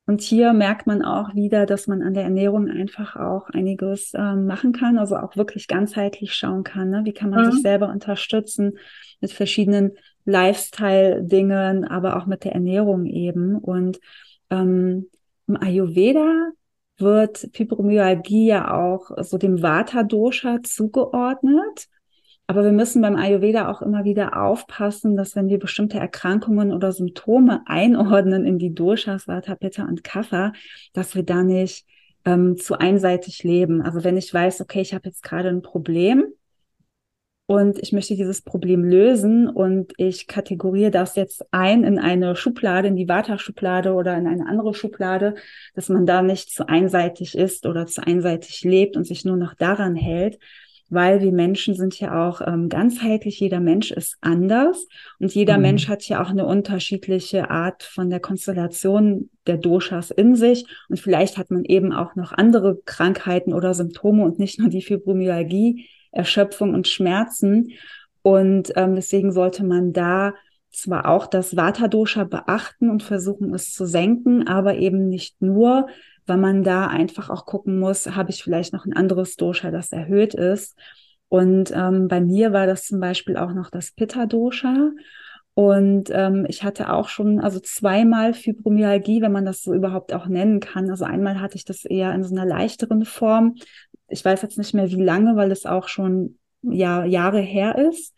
[0.08, 4.46] Und hier merkt man auch wieder, dass man an der Ernährung einfach auch einiges ähm,
[4.46, 6.88] machen kann, also auch wirklich ganzheitlich schauen kann.
[6.88, 7.02] Ne?
[7.04, 7.52] Wie kann man mhm.
[7.52, 8.78] sich selber unterstützen
[9.20, 13.56] mit verschiedenen Lifestyle-Dingen, aber auch mit der Ernährung eben.
[13.56, 14.00] Und
[14.48, 15.10] ähm,
[15.46, 16.52] im Ayurveda
[16.96, 21.86] wird Fibromyalgie ja auch so dem Vata-Dosha zugeordnet.
[22.50, 26.92] Aber wir müssen beim Ayurveda auch immer wieder aufpassen, dass wenn wir bestimmte Erkrankungen oder
[26.92, 30.54] Symptome einordnen in die Doshas, Vata, Pitta und Kapha,
[30.94, 31.86] dass wir da nicht
[32.24, 33.82] ähm, zu einseitig leben.
[33.82, 36.24] Also wenn ich weiß, okay, ich habe jetzt gerade ein Problem
[37.44, 42.88] und ich möchte dieses Problem lösen und ich kategoriere das jetzt ein in eine Schublade,
[42.88, 45.34] in die Vata-Schublade oder in eine andere Schublade,
[45.74, 49.52] dass man da nicht zu einseitig ist oder zu einseitig lebt und sich nur noch
[49.52, 50.38] daran hält,
[50.90, 54.86] weil wir Menschen sind ja auch ähm, ganzheitlich, jeder Mensch ist anders
[55.18, 55.62] und jeder mhm.
[55.62, 60.66] Mensch hat ja auch eine unterschiedliche Art von der Konstellation der Doshas in sich.
[60.88, 64.82] Und vielleicht hat man eben auch noch andere Krankheiten oder Symptome und nicht nur die
[64.82, 67.72] Fibromyalgie, Erschöpfung und Schmerzen.
[68.22, 70.34] Und ähm, deswegen sollte man da
[70.78, 75.88] zwar auch das Vata-Dosha beachten und versuchen es zu senken, aber eben nicht nur,
[76.26, 79.92] weil man da einfach auch gucken muss, habe ich vielleicht noch ein anderes Dosha, das
[79.92, 80.78] erhöht ist.
[81.28, 84.92] Und ähm, bei mir war das zum Beispiel auch noch das Pitta-Dosha.
[85.54, 90.26] Und ähm, ich hatte auch schon, also zweimal Fibromyalgie, wenn man das so überhaupt auch
[90.26, 90.88] nennen kann.
[90.88, 93.56] Also einmal hatte ich das eher in so einer leichteren Form.
[94.06, 98.14] Ich weiß jetzt nicht mehr wie lange, weil es auch schon ja, Jahre her ist.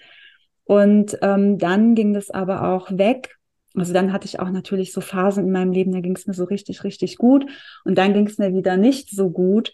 [0.65, 3.41] Und ähm, dann ging das aber auch weg
[3.75, 6.35] also dann hatte ich auch natürlich so Phasen in meinem Leben, da ging es mir
[6.35, 7.47] so richtig, richtig gut.
[7.85, 9.73] Und dann ging es mir wieder nicht so gut.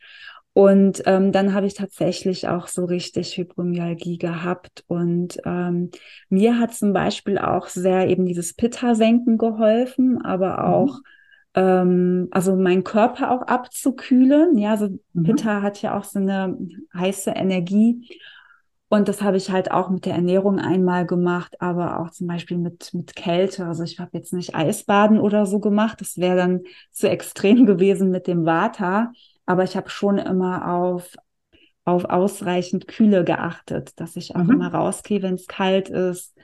[0.53, 4.85] Und ähm, dann habe ich tatsächlich auch so richtig Fibromyalgie gehabt.
[4.87, 5.91] Und ähm,
[6.29, 10.65] mir hat zum Beispiel auch sehr eben dieses Pitta-Senken geholfen, aber mhm.
[10.65, 11.63] auch, mhm.
[11.63, 14.57] ähm, also meinen Körper auch abzukühlen.
[14.59, 15.23] Ja, so mhm.
[15.25, 16.57] Pitta hat ja auch so eine
[16.95, 18.19] heiße Energie.
[18.89, 22.57] Und das habe ich halt auch mit der Ernährung einmal gemacht, aber auch zum Beispiel
[22.57, 23.67] mit, mit Kälte.
[23.67, 26.01] Also ich habe jetzt nicht Eisbaden oder so gemacht.
[26.01, 26.61] Das wäre dann
[26.93, 29.13] zu extrem gewesen mit dem Vata.
[29.45, 31.17] Aber ich habe schon immer auf,
[31.85, 34.53] auf ausreichend Kühle geachtet, dass ich auch mhm.
[34.53, 36.37] immer rausgehe, wenn es kalt ist,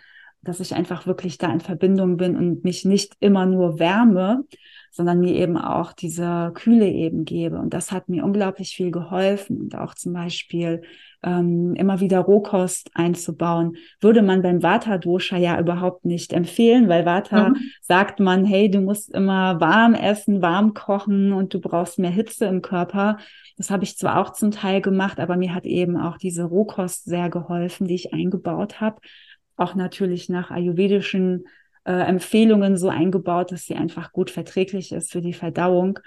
[0.43, 4.45] dass ich einfach wirklich da in Verbindung bin und mich nicht immer nur wärme,
[4.93, 7.59] sondern mir eben auch diese Kühle eben gebe.
[7.59, 9.59] Und das hat mir unglaublich viel geholfen.
[9.59, 10.83] Und auch zum Beispiel
[11.23, 17.51] ähm, immer wieder Rohkost einzubauen, würde man beim Vata-Dosha ja überhaupt nicht empfehlen, weil Vata
[17.51, 17.57] mhm.
[17.81, 22.45] sagt man, hey, du musst immer warm essen, warm kochen und du brauchst mehr Hitze
[22.45, 23.17] im Körper.
[23.57, 27.07] Das habe ich zwar auch zum Teil gemacht, aber mir hat eben auch diese Rohkost
[27.07, 29.01] sehr geholfen, die ich eingebaut habe.
[29.57, 31.45] Auch natürlich nach ayurvedischen
[31.85, 35.99] äh, Empfehlungen so eingebaut, dass sie einfach gut verträglich ist für die Verdauung.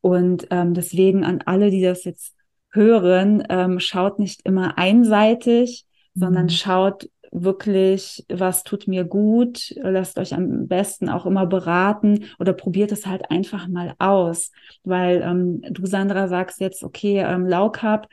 [0.00, 2.34] Und ähm, deswegen an alle, die das jetzt
[2.70, 6.20] hören, ähm, schaut nicht immer einseitig, mhm.
[6.20, 12.52] sondern schaut wirklich, was tut mir gut, lasst euch am besten auch immer beraten oder
[12.52, 14.50] probiert es halt einfach mal aus,
[14.82, 18.08] weil ähm, du, Sandra, sagst jetzt, okay, ähm, Low Carb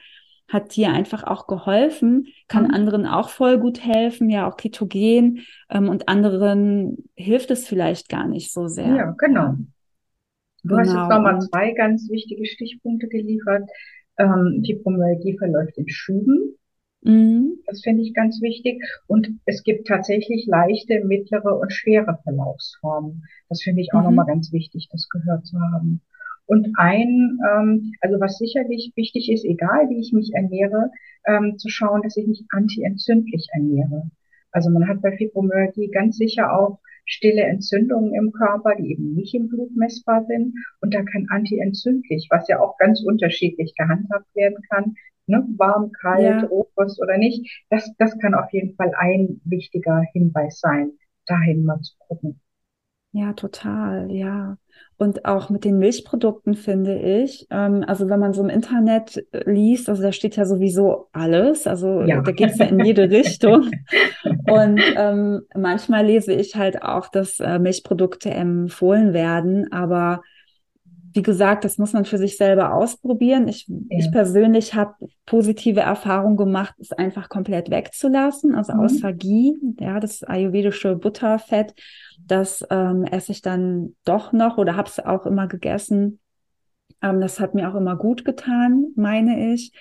[0.48, 2.72] hat dir einfach auch geholfen, kann mhm.
[2.72, 8.28] anderen auch voll gut helfen, ja auch ketogen ähm, und anderen hilft es vielleicht gar
[8.28, 8.96] nicht so sehr.
[8.96, 9.56] Ja, genau.
[10.64, 10.80] Du genau.
[10.80, 13.70] hast jetzt genau, nochmal zwei ganz wichtige Stichpunkte geliefert.
[14.18, 16.56] Ähm, Fibromyalgie verläuft in Schüben.
[17.02, 17.60] Mhm.
[17.68, 18.82] Das finde ich ganz wichtig.
[19.08, 23.24] Und es gibt tatsächlich leichte, mittlere und schwere Verlaufsformen.
[23.48, 24.06] Das finde ich auch mhm.
[24.06, 26.02] nochmal ganz wichtig, das gehört zu haben.
[26.48, 30.92] Und ein, ähm, also was sicherlich wichtig ist, egal wie ich mich ernähre,
[31.26, 34.10] ähm, zu schauen, dass ich mich antientzündlich ernähre.
[34.52, 39.34] Also man hat bei Fibromyalgie ganz sicher auch stille Entzündungen im Körper, die eben nicht
[39.36, 40.56] im Blut messbar sind.
[40.82, 44.96] Und da kann antientzündlich, was ja auch ganz unterschiedlich gehandhabt werden kann,
[45.28, 46.46] ne, warm, kalt, ja.
[46.46, 50.92] Rohkost oder nicht, das, das kann auf jeden Fall ein wichtiger Hinweis sein,
[51.26, 52.40] dahin mal zu gucken.
[53.12, 54.58] Ja, total, ja.
[54.98, 59.50] Und auch mit den Milchprodukten finde ich, ähm, also wenn man so im Internet äh,
[59.50, 62.22] liest, also da steht ja sowieso alles, also ja.
[62.22, 63.72] da geht es ja in jede Richtung.
[64.50, 70.22] Und ähm, manchmal lese ich halt auch, dass äh, Milchprodukte empfohlen werden, aber
[71.16, 73.48] wie gesagt, das muss man für sich selber ausprobieren.
[73.48, 73.76] Ich, ja.
[73.90, 74.96] ich persönlich habe
[75.26, 78.54] positive Erfahrungen gemacht, es einfach komplett wegzulassen.
[78.54, 78.82] Also mhm.
[78.82, 81.74] außer Ghee, ja, das ayurvedische Butterfett,
[82.20, 86.20] das ähm, esse ich dann doch noch oder habe es auch immer gegessen.
[87.02, 89.72] Ähm, das hat mir auch immer gut getan, meine ich.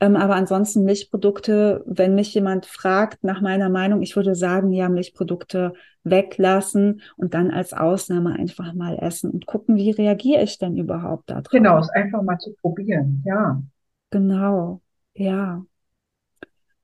[0.00, 4.88] Ähm, aber ansonsten Milchprodukte, wenn mich jemand fragt nach meiner Meinung, ich würde sagen, ja,
[4.88, 5.72] Milchprodukte
[6.04, 11.30] weglassen und dann als Ausnahme einfach mal essen und gucken, wie reagiere ich denn überhaupt
[11.30, 11.48] darauf.
[11.50, 13.60] Genau, es einfach mal zu probieren, ja.
[14.10, 14.80] Genau,
[15.14, 15.64] ja.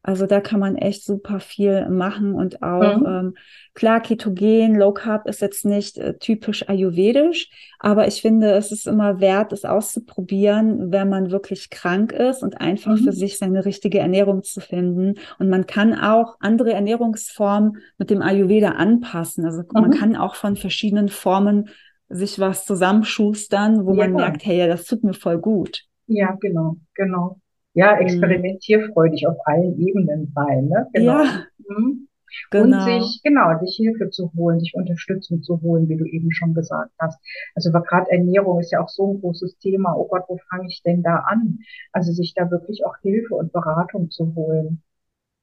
[0.06, 3.06] Also da kann man echt super viel machen und auch mhm.
[3.06, 3.34] ähm,
[3.72, 7.48] klar Ketogen, Low Carb ist jetzt nicht äh, typisch ayurvedisch,
[7.78, 12.60] aber ich finde, es ist immer wert, es auszuprobieren, wenn man wirklich krank ist und
[12.60, 13.04] einfach mhm.
[13.04, 15.14] für sich seine richtige Ernährung zu finden.
[15.38, 19.46] Und man kann auch andere Ernährungsformen mit dem Ayurveda anpassen.
[19.46, 19.68] Also mhm.
[19.72, 21.70] man kann auch von verschiedenen Formen
[22.10, 24.06] sich was zusammenschustern, wo ja.
[24.06, 25.84] man merkt, hey, das tut mir voll gut.
[26.06, 27.38] Ja, genau, genau
[27.74, 28.02] ja, mhm.
[28.02, 30.68] experimentierfreudig auf allen Ebenen sein.
[30.68, 30.88] Ne?
[30.92, 31.22] Genau.
[31.22, 31.46] Ja.
[31.68, 32.08] Mhm.
[32.50, 32.76] Genau.
[32.78, 36.54] Und sich, genau, sich Hilfe zu holen, sich Unterstützung zu holen, wie du eben schon
[36.54, 37.20] gesagt hast.
[37.54, 39.94] Also gerade Ernährung ist ja auch so ein großes Thema.
[39.96, 41.60] Oh Gott, wo fange ich denn da an?
[41.92, 44.82] Also sich da wirklich auch Hilfe und Beratung zu holen.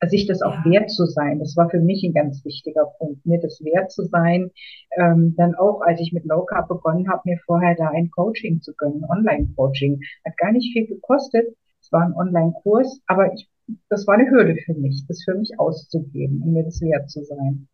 [0.01, 0.71] Also sich das auch ja.
[0.71, 1.39] wert zu sein.
[1.39, 4.49] Das war für mich ein ganz wichtiger Punkt, mir das wert zu sein.
[4.97, 8.61] Ähm, dann auch, als ich mit Low Carb begonnen habe, mir vorher da ein Coaching
[8.61, 10.01] zu gönnen, Online-Coaching.
[10.25, 11.55] Hat gar nicht viel gekostet
[11.91, 13.49] war ein Online-Kurs, aber ich,
[13.89, 17.23] das war eine Hürde für mich, das für mich auszugeben und mir das wert zu
[17.23, 17.67] sein.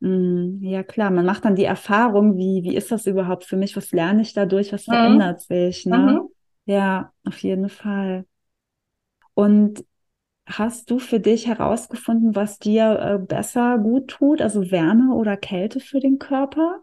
[0.00, 3.76] Mm, ja, klar, man macht dann die Erfahrung, wie, wie ist das überhaupt für mich?
[3.76, 4.72] Was lerne ich dadurch?
[4.72, 4.92] Was mhm.
[4.92, 5.86] verändert sich?
[5.86, 5.98] Ne?
[5.98, 6.28] Mhm.
[6.66, 8.24] Ja, auf jeden Fall.
[9.34, 9.84] Und
[10.46, 15.80] hast du für dich herausgefunden, was dir äh, besser gut tut, also Wärme oder Kälte
[15.80, 16.82] für den Körper?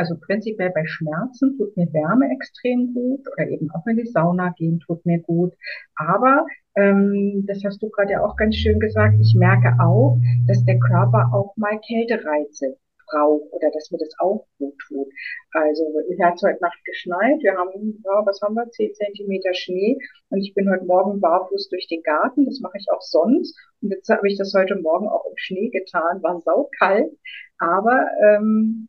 [0.00, 4.48] Also prinzipiell bei Schmerzen tut mir Wärme extrem gut oder eben auch in die Sauna
[4.56, 5.52] gehen tut mir gut.
[5.94, 9.16] Aber ähm, das hast du gerade ja auch ganz schön gesagt.
[9.20, 12.78] Ich merke auch, dass der Körper auch mal Kältereize
[13.10, 15.06] braucht oder dass mir das auch gut tut.
[15.52, 17.36] Also ich hat heute Nacht geschneit.
[17.42, 19.98] Wir haben, ja, was haben wir, 10 Zentimeter Schnee
[20.30, 22.46] und ich bin heute Morgen barfuß durch den Garten.
[22.46, 23.54] Das mache ich auch sonst.
[23.82, 26.22] Und jetzt habe ich das heute Morgen auch im Schnee getan.
[26.22, 27.12] War saukalt,
[27.58, 28.88] aber ähm,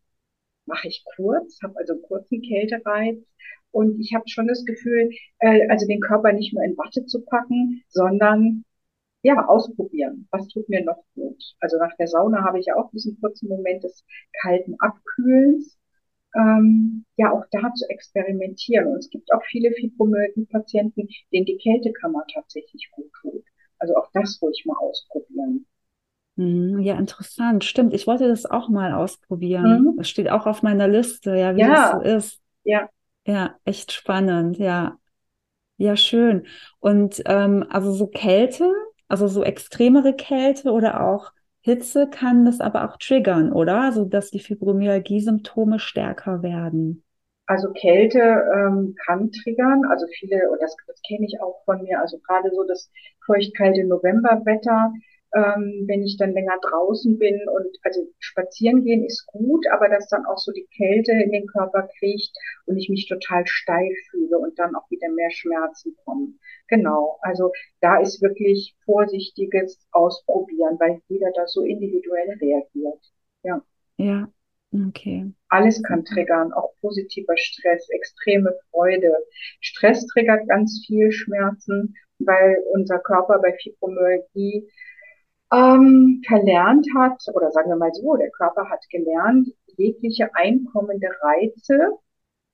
[0.71, 3.19] mache ich kurz, habe also kurzen Kältereiz
[3.71, 5.09] und ich habe schon das Gefühl,
[5.39, 8.63] äh, also den Körper nicht nur in Watte zu packen, sondern
[9.23, 10.27] ja, ausprobieren.
[10.31, 11.41] Was tut mir noch gut?
[11.59, 14.03] Also nach der Sauna habe ich auch diesen kurzen Moment des
[14.41, 15.77] kalten Abkühlens.
[16.35, 18.87] Ähm, ja, auch da zu experimentieren.
[18.87, 23.43] Und es gibt auch viele Fibromyalgie-Patienten, denen die Kältekammer tatsächlich gut tut.
[23.79, 25.67] Also auch das ruhig mal ausprobieren.
[26.41, 27.63] Mhm, ja, interessant.
[27.63, 29.83] Stimmt, ich wollte das auch mal ausprobieren.
[29.83, 29.97] Mhm.
[29.97, 31.69] Das steht auch auf meiner Liste, ja, wie ja.
[31.69, 32.41] das so ist.
[32.63, 32.89] Ja.
[33.25, 34.97] Ja, echt spannend, ja.
[35.77, 36.47] Ja, schön.
[36.79, 38.71] Und ähm, also so Kälte,
[39.07, 41.31] also so extremere Kälte oder auch
[41.61, 43.81] Hitze kann das aber auch triggern, oder?
[43.81, 47.03] Also dass die Fibromyalgie-Symptome stärker werden.
[47.45, 51.99] Also Kälte ähm, kann triggern, also viele, und das, das kenne ich auch von mir,
[51.99, 52.89] also gerade so das
[53.25, 54.93] feuchtkalte Novemberwetter,
[55.33, 60.07] ähm, wenn ich dann länger draußen bin und also spazieren gehen ist gut, aber dass
[60.09, 62.31] dann auch so die Kälte in den Körper kriegt
[62.65, 66.39] und ich mich total steif fühle und dann auch wieder mehr Schmerzen kommen.
[66.67, 72.99] Genau, also da ist wirklich vorsichtiges Ausprobieren, weil jeder da so individuell reagiert.
[73.43, 73.61] Ja.
[73.97, 74.27] Ja,
[74.73, 75.31] okay.
[75.49, 79.13] Alles kann triggern, auch positiver Stress, extreme Freude.
[79.59, 84.67] Stress triggert ganz viel Schmerzen, weil unser Körper bei Fibromyalgie
[85.51, 91.97] ähm, verlernt hat, oder sagen wir mal so, der Körper hat gelernt, jegliche einkommende Reize,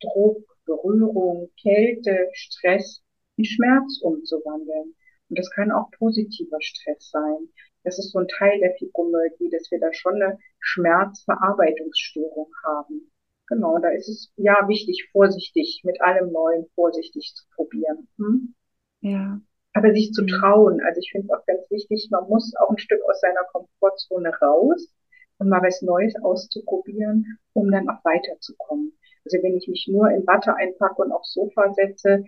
[0.01, 3.03] Druck, Berührung, Kälte, Stress
[3.37, 4.95] in Schmerz umzuwandeln.
[5.29, 7.49] Und das kann auch positiver Stress sein.
[7.83, 13.11] Das ist so ein Teil der Fibromyalgie, dass wir da schon eine Schmerzverarbeitungsstörung haben.
[13.47, 18.07] Genau, da ist es ja wichtig, vorsichtig mit allem Neuen vorsichtig zu probieren.
[18.17, 18.55] Hm?
[19.01, 19.39] Ja,
[19.77, 20.27] aber sich zu mhm.
[20.27, 20.81] trauen.
[20.81, 24.31] Also ich finde es auch ganz wichtig, man muss auch ein Stück aus seiner Komfortzone
[24.41, 24.93] raus
[25.37, 28.93] und mal was Neues auszuprobieren, um dann auch weiterzukommen.
[29.25, 32.23] Also wenn ich mich nur in Watte einpacke und aufs Sofa setze,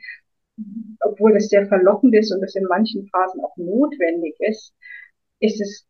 [1.02, 4.74] obwohl es sehr verlockend ist und es in manchen Phasen auch notwendig ist,
[5.40, 5.88] ist es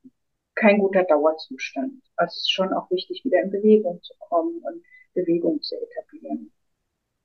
[0.56, 2.02] kein guter Dauerzustand.
[2.16, 4.84] Also es ist schon auch wichtig, wieder in Bewegung zu kommen und
[5.14, 6.52] Bewegung zu etablieren.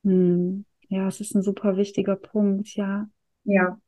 [0.05, 0.65] Hm.
[0.89, 3.09] Ja, es ist ein super wichtiger Punkt, ja.
[3.45, 3.79] Ja.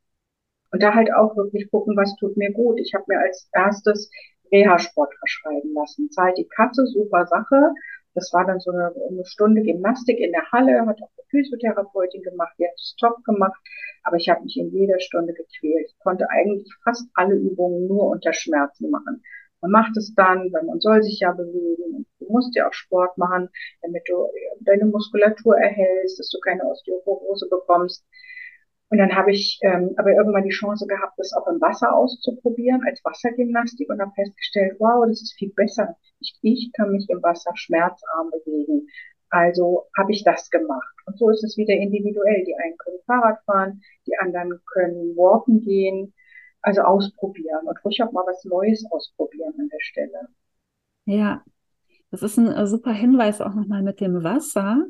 [0.77, 2.79] Und da halt auch wirklich gucken, was tut mir gut.
[2.79, 4.11] Ich habe mir als erstes
[4.53, 6.11] Reha-Sport verschreiben lassen.
[6.11, 7.73] Zahlt die Katze, super Sache.
[8.13, 12.23] Das war dann so eine, eine Stunde Gymnastik in der Halle, hat auch eine Physiotherapeutin
[12.23, 13.59] gemacht, die hat es top gemacht,
[14.03, 15.87] aber ich habe mich in jeder Stunde gequält.
[15.89, 19.23] Ich konnte eigentlich fast alle Übungen nur unter Schmerzen machen.
[19.63, 22.05] Man macht es dann, weil man soll sich ja bewegen.
[22.19, 23.49] Du musst ja auch Sport machen,
[23.81, 24.29] damit du
[24.61, 28.05] deine Muskulatur erhältst, dass du keine Osteoporose bekommst.
[28.89, 32.83] Und dann habe ich ähm, aber irgendwann die Chance gehabt, das auch im Wasser auszuprobieren,
[32.87, 35.97] als Wassergymnastik und habe festgestellt, wow, das ist viel besser.
[36.21, 38.87] Ich, ich kann mich im Wasser schmerzarm bewegen.
[39.29, 40.95] Also habe ich das gemacht.
[41.07, 42.45] Und so ist es wieder individuell.
[42.45, 46.15] Die einen können Fahrrad fahren, die anderen können walken gehen.
[46.63, 50.29] Also ausprobieren und ruhig auch mal was Neues ausprobieren an der Stelle.
[51.05, 51.45] Ja,
[52.11, 54.85] das ist ein äh, super Hinweis auch nochmal mit dem Wasser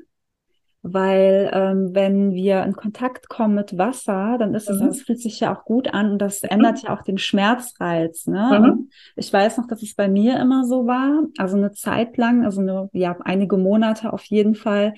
[0.89, 4.87] weil ähm, wenn wir in Kontakt kommen mit Wasser, dann ist es, mhm.
[4.87, 8.27] das fühlt sich ja auch gut an und das ändert ja auch den Schmerzreiz.
[8.27, 8.61] Ne?
[8.61, 8.91] Mhm.
[9.17, 12.61] ich weiß noch, dass es bei mir immer so war, also eine Zeit lang, also
[12.61, 14.95] eine, ja, einige Monate auf jeden Fall,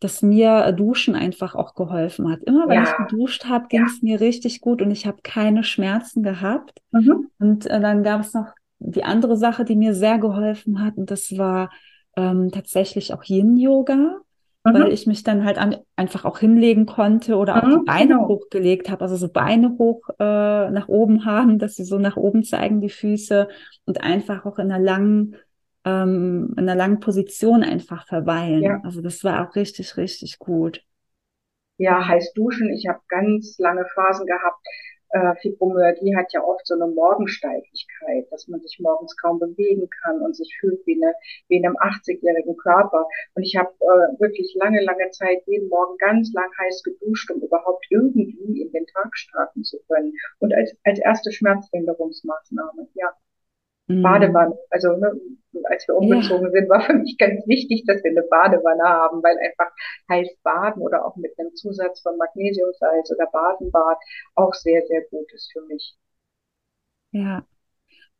[0.00, 2.42] dass mir Duschen einfach auch geholfen hat.
[2.44, 2.84] Immer wenn ja.
[2.84, 4.08] ich geduscht habe, ging es ja.
[4.08, 6.80] mir richtig gut und ich habe keine Schmerzen gehabt.
[6.92, 7.28] Mhm.
[7.38, 11.10] Und äh, dann gab es noch die andere Sache, die mir sehr geholfen hat und
[11.10, 11.70] das war
[12.16, 14.20] ähm, tatsächlich auch Yin-Yoga
[14.72, 14.74] mhm.
[14.74, 18.14] weil ich mich dann halt an, einfach auch hinlegen konnte oder auch mhm, die Beine
[18.14, 18.28] genau.
[18.28, 22.44] hochgelegt habe, also so Beine hoch äh, nach oben haben, dass sie so nach oben
[22.44, 23.48] zeigen, die Füße
[23.84, 25.36] und einfach auch in einer langen
[25.84, 28.62] ähm, in einer langen Position einfach verweilen.
[28.62, 28.80] Ja.
[28.82, 30.82] Also das war auch richtig, richtig gut.
[31.78, 32.70] Ja, heiß duschen.
[32.72, 34.58] Ich habe ganz lange Phasen gehabt,
[35.10, 40.20] äh, Fibromyalgie hat ja oft so eine Morgensteifigkeit, dass man sich morgens kaum bewegen kann
[40.20, 41.14] und sich fühlt wie, eine,
[41.48, 43.06] wie in einem 80-jährigen Körper.
[43.34, 47.40] Und ich habe äh, wirklich lange, lange Zeit jeden Morgen ganz lang heiß geduscht, um
[47.40, 50.12] überhaupt irgendwie in den Tag starten zu können.
[50.38, 53.12] Und als, als erste Schmerzlinderungsmaßnahme, ja.
[53.88, 54.02] Mhm.
[54.02, 54.58] Badewanne.
[54.70, 55.12] Also ne,
[55.64, 56.50] als wir umgezogen ja.
[56.50, 59.70] sind, war für mich ganz wichtig, dass wir eine Badewanne haben, weil einfach
[60.10, 63.98] heiß baden oder auch mit einem Zusatz von Magnesiumsalz oder Basenbad
[64.34, 65.96] auch sehr, sehr gut ist für mich.
[67.12, 67.46] Ja.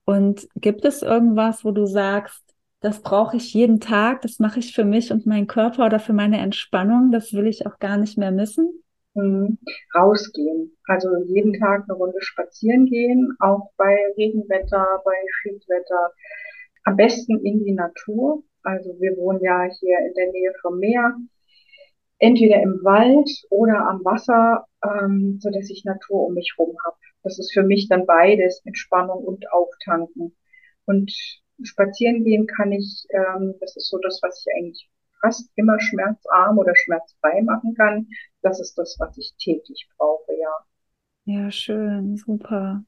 [0.04, 2.42] Und gibt es irgendwas, wo du sagst,
[2.80, 6.12] das brauche ich jeden Tag, das mache ich für mich und meinen Körper oder für
[6.12, 8.84] meine Entspannung, das will ich auch gar nicht mehr missen?
[9.16, 9.58] Mhm.
[9.94, 10.76] rausgehen.
[10.86, 16.12] Also jeden Tag eine Runde spazieren gehen, auch bei Regenwetter, bei Schiedwetter.
[16.84, 18.42] Am besten in die Natur.
[18.62, 21.14] Also wir wohnen ja hier in der Nähe vom Meer,
[22.18, 26.96] entweder im Wald oder am Wasser, ähm, so dass ich Natur um mich herum habe.
[27.22, 30.36] Das ist für mich dann beides, Entspannung und Auftanken.
[30.84, 31.10] Und
[31.62, 34.88] spazieren gehen kann ich, ähm, das ist so das, was ich eigentlich
[35.20, 38.08] fast immer schmerzarm oder schmerzfrei machen kann.
[38.46, 40.54] Das ist das, was ich täglich brauche, ja.
[41.24, 42.84] Ja, schön, super.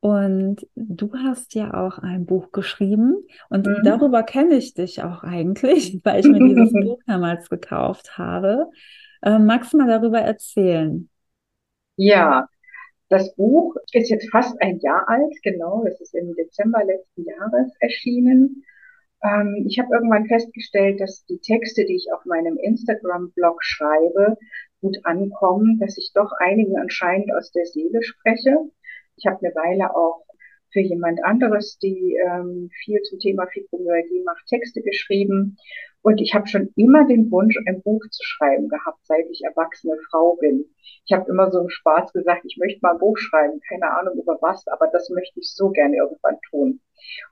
[0.00, 3.14] Und du hast ja auch ein Buch geschrieben
[3.48, 3.82] und mhm.
[3.84, 8.66] darüber kenne ich dich auch eigentlich, weil ich mir dieses Buch damals gekauft habe.
[9.22, 11.08] Äh, magst du mal darüber erzählen?
[11.94, 12.48] Ja,
[13.08, 15.84] das Buch ist jetzt fast ein Jahr alt, genau.
[15.86, 18.64] Es ist im Dezember letzten Jahres erschienen.
[19.22, 24.36] Ähm, ich habe irgendwann festgestellt, dass die Texte, die ich auf meinem Instagram-Blog schreibe,
[24.80, 28.56] gut ankommen, dass ich doch einigen anscheinend aus der Seele spreche.
[29.16, 30.25] Ich habe eine Weile auch
[30.76, 35.56] für jemand anderes, die ähm, viel zum Thema Fibromyalgie macht, Texte geschrieben.
[36.02, 39.96] Und ich habe schon immer den Wunsch, ein Buch zu schreiben gehabt, seit ich erwachsene
[40.10, 40.66] Frau bin.
[41.06, 44.18] Ich habe immer so im Spaß gesagt, ich möchte mal ein Buch schreiben, keine Ahnung
[44.20, 46.80] über was, aber das möchte ich so gerne irgendwann tun.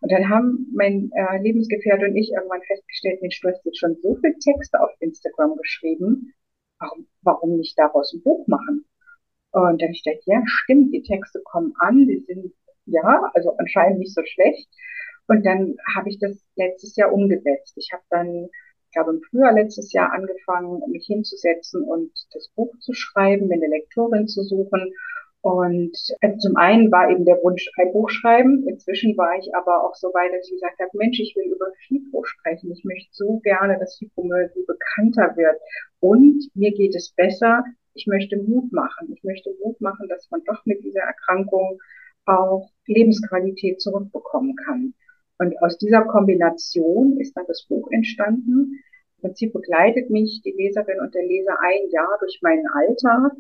[0.01, 3.97] Und dann haben mein äh, Lebensgefährte und ich irgendwann festgestellt, Mensch, du hast jetzt schon
[4.01, 6.33] so viele Texte auf Instagram geschrieben,
[6.79, 8.87] warum, warum nicht daraus ein Buch machen?
[9.53, 12.55] Und dann ich dachte, ja, stimmt, die Texte kommen an, die sind
[12.87, 14.69] ja, also anscheinend nicht so schlecht.
[15.27, 17.75] Und dann habe ich das letztes Jahr umgesetzt.
[17.77, 18.49] Ich habe dann,
[18.87, 23.55] ich glaube im Frühjahr letztes Jahr angefangen, mich hinzusetzen und das Buch zu schreiben, mir
[23.55, 24.93] eine Lektorin zu suchen
[25.45, 28.67] und äh, zum einen war eben der Wunsch, ein Buch schreiben.
[28.67, 31.67] Inzwischen war ich aber auch so weit, dass ich gesagt habe, Mensch, ich will über
[31.87, 32.73] Fibro sprechen.
[32.73, 35.61] Ich möchte so gerne, dass Fibromyalgie bekannter wird.
[36.01, 37.63] Und mir geht es besser.
[37.93, 39.13] Ich möchte Mut machen.
[39.13, 41.79] Ich möchte Mut machen, dass man doch mit dieser Erkrankung
[42.27, 44.95] auch Lebensqualität zurückbekommen kann.
[45.39, 48.81] Und aus dieser Kombination ist dann das Buch entstanden.
[49.17, 53.33] Im Prinzip begleitet mich die Leserin und der Leser ein Jahr durch meinen Alltag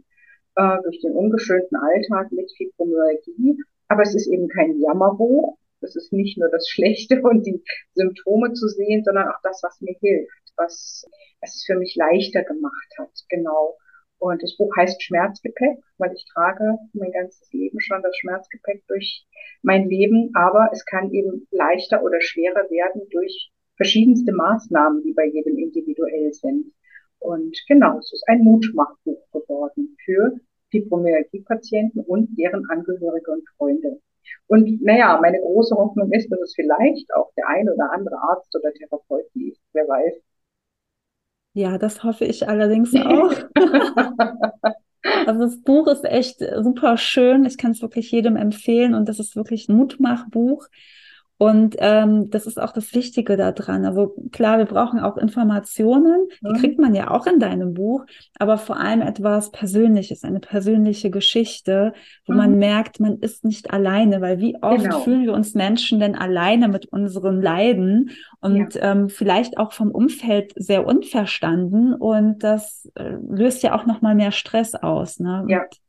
[0.56, 3.58] äh, durch den ungeschönten Alltag mit Fibromyalgie,
[3.88, 5.56] Aber es ist eben kein Jammerbuch.
[5.80, 7.62] Es ist nicht nur das Schlechte und die
[7.94, 11.04] Symptome zu sehen, sondern auch das, was mir hilft, was,
[11.40, 13.10] was es für mich leichter gemacht hat.
[13.28, 13.76] Genau.
[14.24, 19.26] Und das Buch heißt Schmerzgepäck, weil ich trage mein ganzes Leben schon das Schmerzgepäck durch
[19.60, 20.30] mein Leben.
[20.32, 26.32] Aber es kann eben leichter oder schwerer werden durch verschiedenste Maßnahmen, die bei jedem individuell
[26.32, 26.72] sind.
[27.18, 34.00] Und genau, es ist ein Mutmachbuch geworden für Fibromyalgie-Patienten und deren Angehörige und Freunde.
[34.46, 38.56] Und naja, meine große Hoffnung ist, dass es vielleicht auch der ein oder andere Arzt
[38.56, 40.14] oder Therapeut liest, wer weiß.
[41.54, 43.32] Ja, das hoffe ich allerdings auch.
[45.26, 47.44] also das Buch ist echt super schön.
[47.44, 50.66] Ich kann es wirklich jedem empfehlen und das ist wirklich ein Mutmachbuch.
[51.36, 53.84] Und ähm, das ist auch das Wichtige daran.
[53.84, 56.56] Also klar, wir brauchen auch Informationen, die mhm.
[56.58, 58.04] kriegt man ja auch in deinem Buch,
[58.38, 61.92] aber vor allem etwas Persönliches, eine persönliche Geschichte,
[62.26, 62.38] wo mhm.
[62.38, 65.00] man merkt, man ist nicht alleine, weil wie oft genau.
[65.00, 68.10] fühlen wir uns Menschen denn alleine mit unseren Leiden
[68.40, 68.92] und ja.
[68.92, 74.14] ähm, vielleicht auch vom Umfeld sehr unverstanden und das äh, löst ja auch noch mal
[74.14, 75.18] mehr Stress aus.
[75.18, 75.44] Ne?
[75.48, 75.62] Ja.
[75.62, 75.80] Und,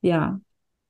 [0.00, 0.40] ja,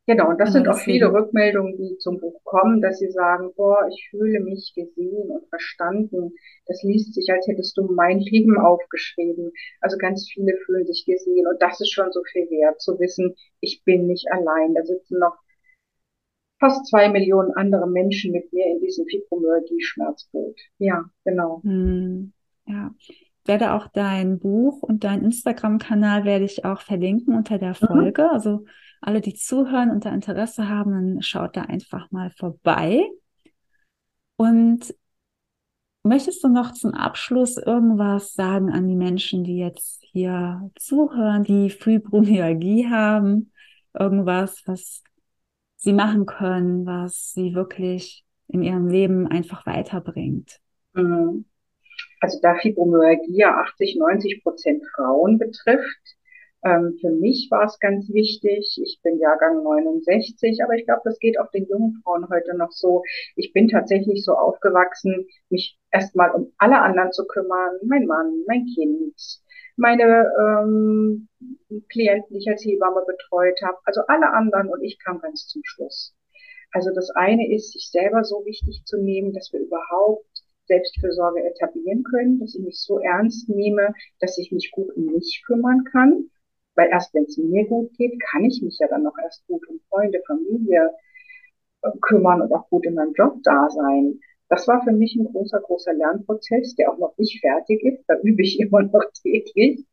[0.09, 3.87] Genau, und das sind auch viele Rückmeldungen, die zum Buch kommen, dass sie sagen, boah,
[3.93, 6.33] ich fühle mich gesehen und verstanden.
[6.65, 9.53] Das liest sich, als hättest du mein Leben aufgeschrieben.
[9.83, 13.35] Also ganz viele fühlen sich gesehen und das ist schon so viel wert, zu wissen,
[13.61, 14.73] ich bin nicht allein.
[14.73, 15.37] Da sitzen noch
[16.59, 20.59] fast zwei Millionen andere Menschen mit mir in diesem Fibromyalgie-Schmerzboot.
[20.79, 21.61] Ja, genau.
[21.65, 22.33] Hm,
[22.67, 22.95] ja
[23.49, 27.87] werde auch dein Buch und dein Instagram-Kanal werde ich auch verlinken unter der mhm.
[27.87, 28.23] Folge.
[28.23, 28.29] Mhm.
[28.29, 28.65] Also
[29.01, 33.03] alle, die zuhören und da Interesse haben, dann schaut da einfach mal vorbei.
[34.37, 34.95] Und
[36.03, 41.71] möchtest du noch zum Abschluss irgendwas sagen an die Menschen, die jetzt hier zuhören, die
[41.71, 43.53] Fibromyalgie haben?
[43.99, 45.03] Irgendwas, was
[45.77, 50.61] sie machen können, was sie wirklich in ihrem Leben einfach weiterbringt?
[50.95, 51.45] Mhm.
[52.21, 56.18] Also da Fibromyalgie ja 80, 90 Prozent Frauen betrifft,
[56.65, 58.79] ähm, für mich war es ganz wichtig.
[58.83, 62.73] Ich bin Jahrgang 69, aber ich glaube, das geht auch den jungen Frauen heute noch
[62.73, 63.03] so.
[63.37, 67.77] Ich bin tatsächlich so aufgewachsen, mich erstmal um alle anderen zu kümmern.
[67.87, 69.15] Mein Mann, mein Kind,
[69.77, 71.29] meine ähm,
[71.91, 73.79] Klienten, die ich als Hebamme betreut habe.
[73.85, 76.15] Also alle anderen und ich kam ganz zum Schluss.
[76.73, 80.27] Also das eine ist, sich selber so wichtig zu nehmen, dass wir überhaupt
[80.67, 85.43] Selbstfürsorge etablieren können, dass ich mich so ernst nehme, dass ich mich gut um mich
[85.47, 86.29] kümmern kann
[86.79, 89.69] weil erst wenn es mir gut geht, kann ich mich ja dann noch erst gut
[89.69, 90.93] um Freunde, Familie
[91.83, 94.21] äh, kümmern und auch gut in meinem Job da sein.
[94.49, 98.05] Das war für mich ein großer, großer Lernprozess, der auch noch nicht fertig ist.
[98.07, 99.85] Da übe ich immer noch täglich.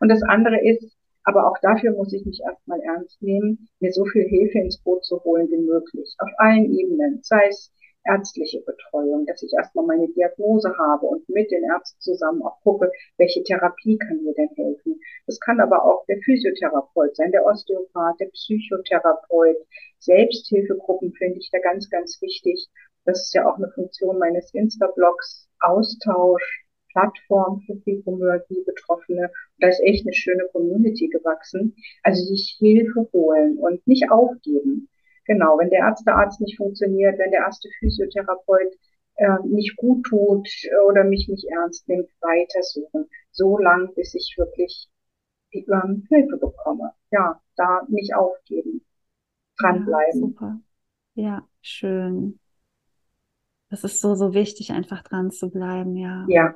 [0.00, 4.04] Und das andere ist, aber auch dafür muss ich mich erstmal ernst nehmen, mir so
[4.04, 6.14] viel Hilfe ins Boot zu holen wie möglich.
[6.18, 7.20] Auf allen Ebenen.
[7.22, 7.72] Sei es
[8.04, 12.90] ärztliche Betreuung, dass ich erstmal meine Diagnose habe und mit den Ärzten zusammen auch gucke,
[13.16, 15.00] welche Therapie kann mir denn helfen.
[15.26, 19.56] Das kann aber auch der Physiotherapeut sein, der Osteopath, der Psychotherapeut.
[19.98, 22.68] Selbsthilfegruppen finde ich da ganz, ganz wichtig.
[23.04, 25.48] Das ist ja auch eine Funktion meines Insta-Blogs.
[25.60, 29.30] Austausch, Plattform für Fibromyalgie-Betroffene.
[29.58, 31.74] Da ist echt eine schöne Community gewachsen.
[32.02, 34.88] Also sich Hilfe holen und nicht aufgeben.
[35.26, 38.74] Genau, wenn der erste Arzt nicht funktioniert, wenn der erste Physiotherapeut
[39.16, 40.48] äh, nicht gut tut
[40.86, 43.08] oder mich nicht ernst nimmt, weitersuchen.
[43.30, 44.88] So lang, bis ich wirklich
[45.52, 46.92] ähm, Hilfe bekomme.
[47.10, 48.84] Ja, da nicht aufgeben.
[49.58, 50.20] Dranbleiben.
[50.20, 50.60] Ja, super.
[51.14, 52.38] Ja, schön.
[53.70, 56.26] Das ist so, so wichtig, einfach dran zu bleiben, ja.
[56.28, 56.54] Ja,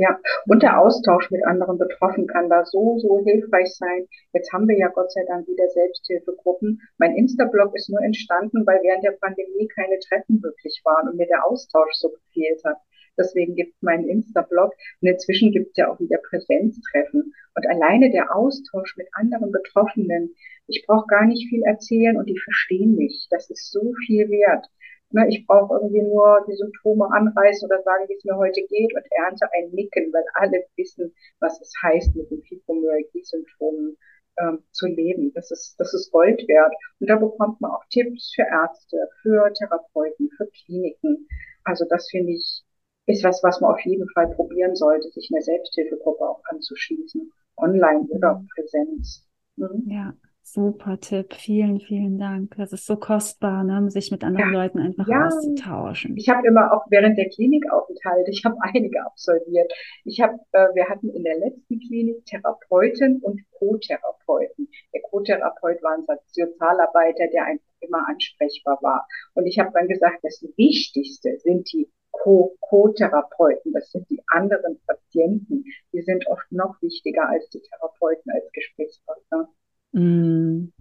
[0.00, 4.06] ja, und der Austausch mit anderen Betroffenen kann da so, so hilfreich sein.
[4.32, 6.80] Jetzt haben wir ja Gott sei Dank wieder Selbsthilfegruppen.
[6.96, 11.26] Mein Insta-Blog ist nur entstanden, weil während der Pandemie keine Treffen möglich waren und mir
[11.26, 12.78] der Austausch so gefehlt hat.
[13.18, 14.72] Deswegen gibt es meinen Insta-Blog.
[15.02, 17.34] Und inzwischen gibt es ja auch wieder Präsenztreffen.
[17.54, 20.34] Und alleine der Austausch mit anderen Betroffenen,
[20.66, 23.26] ich brauche gar nicht viel erzählen und die verstehen mich.
[23.28, 24.64] Das ist so viel wert.
[25.12, 28.94] Ne, ich brauche irgendwie nur die Symptome anreißen oder sagen, wie es mir heute geht
[28.94, 33.96] und ernte ein Nicken, weil alle wissen, was es heißt, mit den Fibromyalgie-Symptomen
[34.38, 35.32] ähm, zu leben.
[35.34, 36.72] Das ist, das ist Gold wert.
[37.00, 41.26] Und da bekommt man auch Tipps für Ärzte, für Therapeuten, für Kliniken.
[41.64, 42.62] Also das finde ich,
[43.06, 47.32] ist was, was man auf jeden Fall probieren sollte, sich eine Selbsthilfegruppe auch anzuschließen.
[47.56, 49.26] Online oder Präsenz.
[49.56, 49.84] Mhm.
[49.86, 50.14] Ja,
[50.52, 51.34] Super Tipp.
[51.34, 52.56] Vielen, vielen Dank.
[52.56, 53.88] Das ist so kostbar, ne?
[53.88, 54.62] sich mit anderen ja.
[54.62, 55.26] Leuten einfach ja.
[55.26, 56.16] auszutauschen.
[56.16, 59.72] Ich habe immer auch während der Klinikaufenthalte, ich habe einige absolviert.
[60.04, 64.68] Ich habe, äh, wir hatten in der letzten Klinik Therapeuten und Co-Therapeuten.
[64.92, 69.06] Der Co-Therapeut war ein Sozialarbeiter, der einfach immer ansprechbar war.
[69.34, 75.64] Und ich habe dann gesagt, das Wichtigste sind die Co-Therapeuten, das sind die anderen Patienten.
[75.92, 79.48] Die sind oft noch wichtiger als die Therapeuten als Gesprächspartner.
[79.92, 80.72] Mm,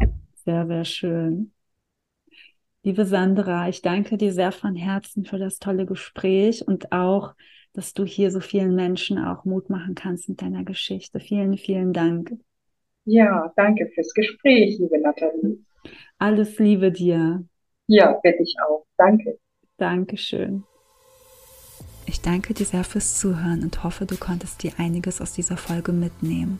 [0.46, 1.52] sehr, sehr schön.
[2.84, 7.36] Liebe Sandra, ich danke dir sehr von Herzen für das tolle Gespräch und auch,
[7.74, 11.20] dass du hier so vielen Menschen auch Mut machen kannst mit deiner Geschichte.
[11.20, 12.32] Vielen, vielen Dank.
[13.06, 15.58] Ja, danke fürs Gespräch, liebe Nathalie.
[16.18, 17.44] Alles Liebe dir.
[17.88, 18.86] Ja, werde ich auch.
[18.98, 19.40] Danke.
[19.78, 20.64] Dankeschön.
[22.06, 25.92] Ich danke dir sehr fürs Zuhören und hoffe, du konntest dir einiges aus dieser Folge
[25.92, 26.60] mitnehmen.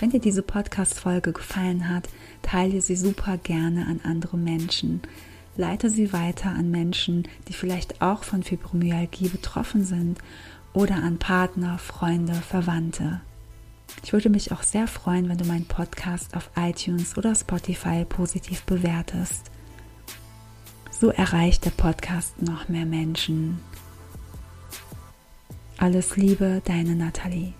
[0.00, 2.08] Wenn dir diese Podcast-Folge gefallen hat,
[2.42, 5.02] teile sie super gerne an andere Menschen.
[5.56, 10.18] Leite sie weiter an Menschen, die vielleicht auch von Fibromyalgie betroffen sind
[10.72, 13.20] oder an Partner, Freunde, Verwandte.
[14.02, 18.62] Ich würde mich auch sehr freuen, wenn du meinen Podcast auf iTunes oder Spotify positiv
[18.62, 19.50] bewertest.
[20.90, 23.60] So erreicht der Podcast noch mehr Menschen.
[25.76, 27.54] Alles Liebe, deine Nathalie.